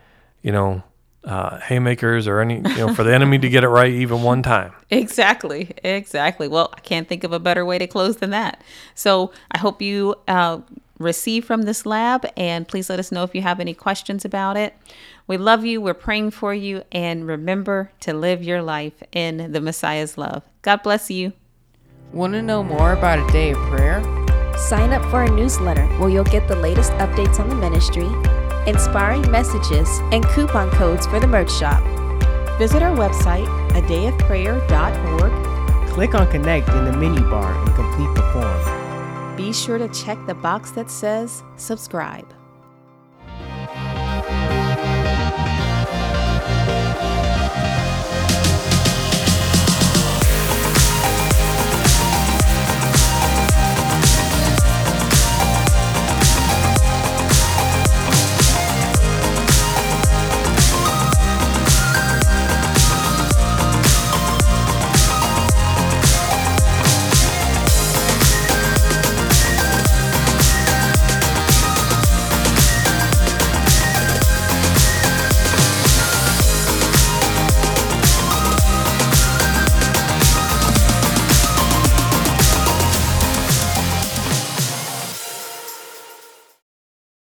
you 0.42 0.52
know, 0.52 0.84
uh, 1.26 1.60
haymakers 1.60 2.28
or 2.28 2.40
any, 2.40 2.56
you 2.58 2.78
know, 2.78 2.94
for 2.94 3.04
the 3.04 3.14
enemy 3.20 3.38
to 3.40 3.50
get 3.50 3.64
it 3.64 3.70
right 3.70 3.92
even 3.92 4.22
one 4.22 4.42
time. 4.44 4.74
Exactly, 4.90 5.72
exactly. 5.84 6.48
Well, 6.48 6.72
I 6.76 6.80
can't 6.82 7.08
think 7.08 7.24
of 7.24 7.34
a 7.34 7.40
better 7.40 7.66
way 7.66 7.78
to 7.80 7.88
close 7.88 8.18
than 8.18 8.30
that. 8.30 8.62
So 8.94 9.32
I 9.52 9.58
hope 9.58 9.82
you 9.82 10.16
uh, 10.28 10.60
receive 11.00 11.44
from 11.46 11.64
this 11.64 11.86
lab, 11.86 12.26
and 12.38 12.68
please 12.68 12.90
let 12.90 13.00
us 13.00 13.12
know 13.12 13.24
if 13.24 13.34
you 13.36 13.42
have 13.42 13.60
any 13.60 13.74
questions 13.74 14.24
about 14.24 14.56
it. 14.56 14.76
We 15.28 15.38
love 15.38 15.66
you. 15.66 15.82
We're 15.82 15.96
praying 15.96 16.32
for 16.32 16.54
you, 16.54 16.84
and 16.92 17.28
remember 17.28 17.92
to 18.02 18.14
live 18.14 18.44
your 18.44 18.62
life 18.62 19.02
in 19.12 19.52
the 19.52 19.60
Messiah's 19.60 20.18
love. 20.18 20.44
God 20.62 20.84
bless 20.84 21.10
you. 21.10 21.34
Want 22.16 22.32
to 22.32 22.42
know 22.42 22.64
more 22.64 22.94
about 22.94 23.20
a 23.20 23.28
day 23.34 23.52
of 23.52 23.58
prayer? 23.68 24.02
Sign 24.58 24.94
up 24.94 25.02
for 25.12 25.18
our 25.18 25.28
newsletter 25.28 25.86
where 25.98 26.08
you'll 26.08 26.24
get 26.24 26.48
the 26.48 26.56
latest 26.56 26.94
updates 26.94 27.42
on 27.42 27.50
the 27.50 27.56
ministry, 27.56 28.08
inspiring 28.72 29.30
messages, 29.30 29.90
and 30.14 30.26
coupon 30.30 30.72
codes 30.72 31.06
for 31.06 31.20
the 31.20 31.28
merch 31.28 31.52
shop. 31.52 31.84
Visit 32.58 32.82
our 32.82 32.96
website, 32.96 33.46
adayofprayer.org. 33.72 35.90
Click 35.90 36.16
on 36.16 36.32
Connect 36.32 36.70
in 36.70 36.86
the 36.86 36.94
menu 36.94 37.20
bar 37.30 37.54
and 37.54 37.76
complete 37.76 38.16
the 38.16 38.22
form. 38.32 39.36
Be 39.36 39.52
sure 39.52 39.78
to 39.78 39.90
check 39.90 40.18
the 40.26 40.36
box 40.36 40.72
that 40.72 40.90
says 40.90 41.44
subscribe. 41.58 42.34